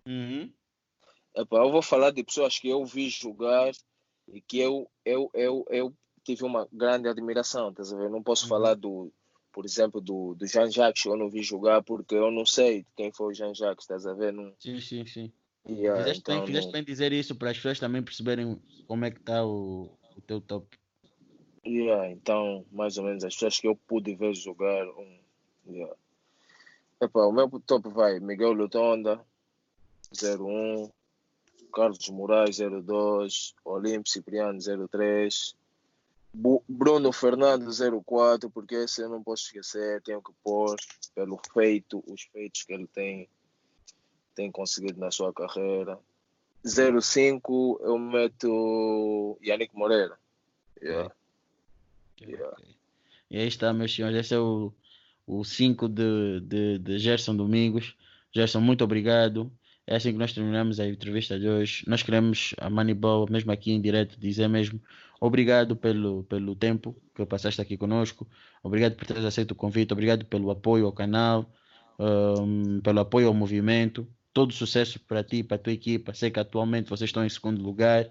[0.08, 0.52] Uhum.
[1.36, 3.72] Epá, eu vou falar de pessoas que eu vi jogar
[4.28, 5.94] e que eu, eu, eu, eu
[6.24, 8.10] tive uma grande admiração, ver?
[8.10, 8.50] Não posso Uhum.
[8.50, 9.12] falar do,
[9.52, 13.12] por exemplo, do, do Jean Jacques, eu não vi jogar porque eu não sei quem
[13.12, 14.32] foi o Jean Jacques, estás a ver?
[14.34, 15.32] Não, Sim, sim, sim.
[15.68, 19.06] yeah, Fizeste, bem, então, fizeste não, bem dizer isso para as pessoas também perceberem como
[19.06, 20.78] é que está o, o teu top.
[21.66, 25.20] yeah, então, mais ou menos, as pessoas que eu pude ver jogar, um,
[25.68, 25.96] yeah.
[27.02, 29.26] Epá, o meu top vai Miguel Lutonda,
[30.22, 30.92] 01,
[31.74, 35.61] Carlos Moraes, 02, Olímpio Cipriano, 03, Bu-
[36.34, 37.70] Bruno Fernando
[38.04, 40.76] 04, porque esse eu não posso esquecer, tenho que pôr
[41.14, 43.28] pelo feito, os feitos que ele tem,
[44.34, 46.00] tem conseguido na sua carreira.
[46.64, 50.18] 05 eu meto Yannick Moreira.
[50.82, 51.14] Yeah.
[52.22, 52.58] Yeah.
[53.30, 54.18] E aí está, meus senhores.
[54.18, 54.74] Esse é o,
[55.26, 57.96] o 5 de, de, de Gerson Domingos.
[58.32, 59.52] Gerson, muito obrigado.
[59.92, 61.84] É assim que nós terminamos a entrevista de hoje.
[61.86, 64.82] Nós queremos, a Moneyball, mesmo aqui em direto, dizer mesmo
[65.20, 68.26] obrigado pelo, pelo tempo que passaste aqui conosco.
[68.64, 69.92] Obrigado por teres aceito o convite.
[69.92, 71.52] Obrigado pelo apoio ao canal,
[72.00, 74.08] um, pelo apoio ao movimento.
[74.34, 76.14] Todo sucesso para ti, para a tua equipa.
[76.14, 78.10] Sei que atualmente vocês estão em segundo lugar.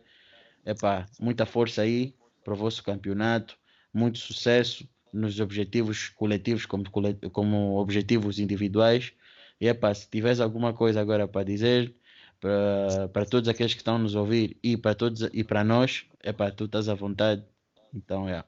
[0.67, 2.15] Epá, muita força aí
[2.45, 3.57] para o vosso campeonato.
[3.91, 6.85] Muito sucesso nos objetivos coletivos como,
[7.31, 9.15] como objetivos individuais.
[9.61, 11.95] E epá, se tiveres alguma coisa agora para dizer
[12.41, 16.65] para, todos aqueles que estão nos ouvir e para todos e para nós, epá, tu
[16.65, 17.45] estás à vontade.
[17.93, 18.43] Então, é.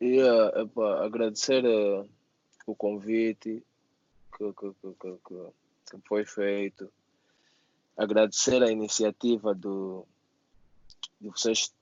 [0.00, 2.04] Eh, epá, agradecer eh,
[2.66, 3.62] o convite
[4.36, 6.88] que, que, que, que, foi feito.
[7.96, 10.06] Agradecer a iniciativa do,
[11.20, 11.72] de vocês.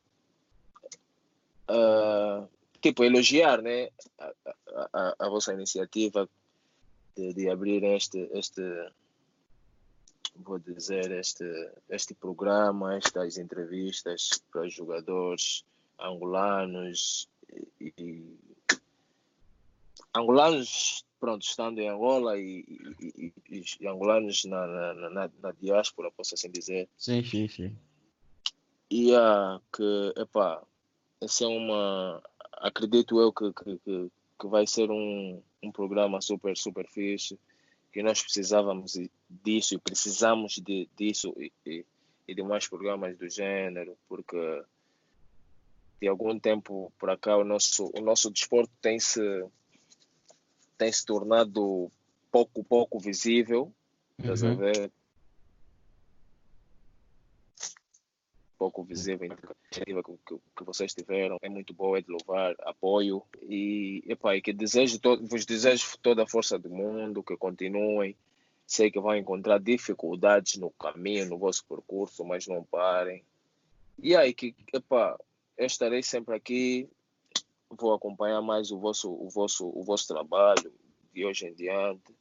[1.68, 2.47] ah,
[2.80, 4.33] tipo, elogiar né, a,
[4.74, 6.28] a, a- a vossa iniciativa
[7.16, 8.62] de, de abrir este, este,
[10.36, 11.44] vou dizer, este,
[11.88, 15.64] este programa, estas entrevistas para jogadores
[15.98, 17.28] angolanos
[17.80, 18.38] e, e-
[20.14, 22.64] angolanos pronto estando em Angola e,
[23.00, 27.76] e- e- e angolanos na, na, na, na diáspora posso assim dizer Sim, sim, sim.
[28.90, 30.62] e ah, que epá,
[31.20, 32.20] essa é uma
[32.54, 34.10] acredito eu que, que, que,
[34.43, 37.38] que vai ser um, um programa super super fixe
[37.93, 38.99] que nós precisávamos
[39.30, 41.86] disso e precisamos de, disso e, e,
[42.26, 44.64] e de mais programas do gênero porque
[46.01, 49.22] de algum tempo para cá o nosso o nosso desporto tem se
[50.76, 51.88] tem se tornado
[52.32, 53.72] pouco pouco visível
[54.18, 54.57] estás a Uhum.
[54.57, 54.90] ver
[58.70, 62.54] pouco visível a iniciativa que, que, que vocês tiveram é muito boa é de louvar
[62.60, 67.36] apoio e epá, e que desejo to, vos desejo toda a força do mundo que
[67.36, 68.16] continuem
[68.66, 73.22] Sei que vão encontrar dificuldades no caminho, no vosso percurso, mas não parem.
[74.02, 75.20] E aí, que, epa,
[75.58, 76.88] eu estarei sempre aqui,
[77.68, 80.72] vou acompanhar mais o vosso, o vosso, o vosso trabalho
[81.12, 82.14] de hoje em diante.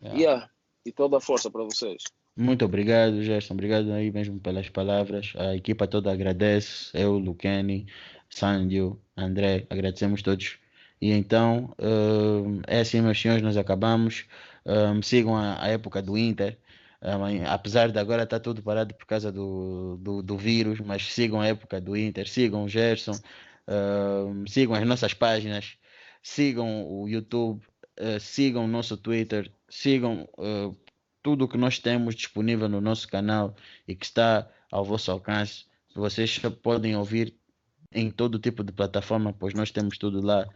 [0.00, 0.20] Yeah.
[0.20, 0.50] Yeah.
[0.86, 2.04] E toda a força para vocês.
[2.36, 3.54] Muito obrigado, Gerson.
[3.54, 5.32] Obrigado aí mesmo pelas palavras.
[5.36, 6.90] A equipa toda agradece.
[6.92, 7.86] Eu, Luqueni,
[8.28, 10.58] Sandio, André, agradecemos todos.
[11.00, 14.26] E então, uh, é assim, meus senhores, nós acabamos.
[14.66, 16.58] Um, sigam a, época do Inter.
[17.46, 21.46] Apesar de agora estar tudo parado por causa do, do, do, vírus, mas sigam a
[21.46, 23.12] época do Inter, sigam o Gerson,
[23.68, 25.76] um, sigam as nossas páginas,
[26.22, 27.62] sigam o YouTube,
[28.20, 30.26] sigam o nosso Twitter, sigam
[31.24, 33.56] tudo o que nós temos disponível no nosso canal
[33.88, 35.64] e que está ao vosso alcance.
[35.94, 37.34] Vocês podem ouvir
[37.90, 40.46] em todo tipo de plataforma, pois nós temos tudo lá.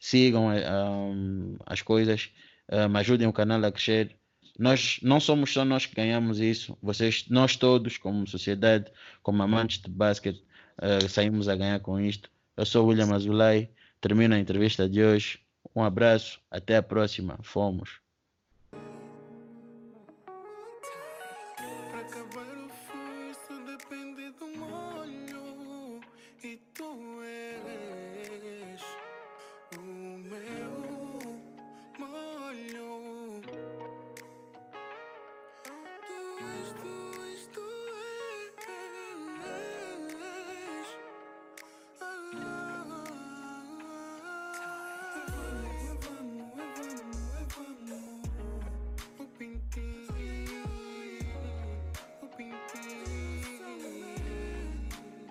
[0.00, 2.30] Sigam um, as coisas,
[2.72, 4.16] um, ajudem o canal a crescer.
[4.58, 8.90] Nós não somos só nós que ganhamos isso, vocês, nós todos, como sociedade,
[9.22, 10.42] como amantes de basquete,
[10.78, 12.30] uh, saímos a ganhar com isto.
[12.56, 15.38] Eu sou William Azulay, termino a entrevista de hoje.
[15.76, 17.38] Um abraço, até a próxima.
[17.42, 18.07] Fomos.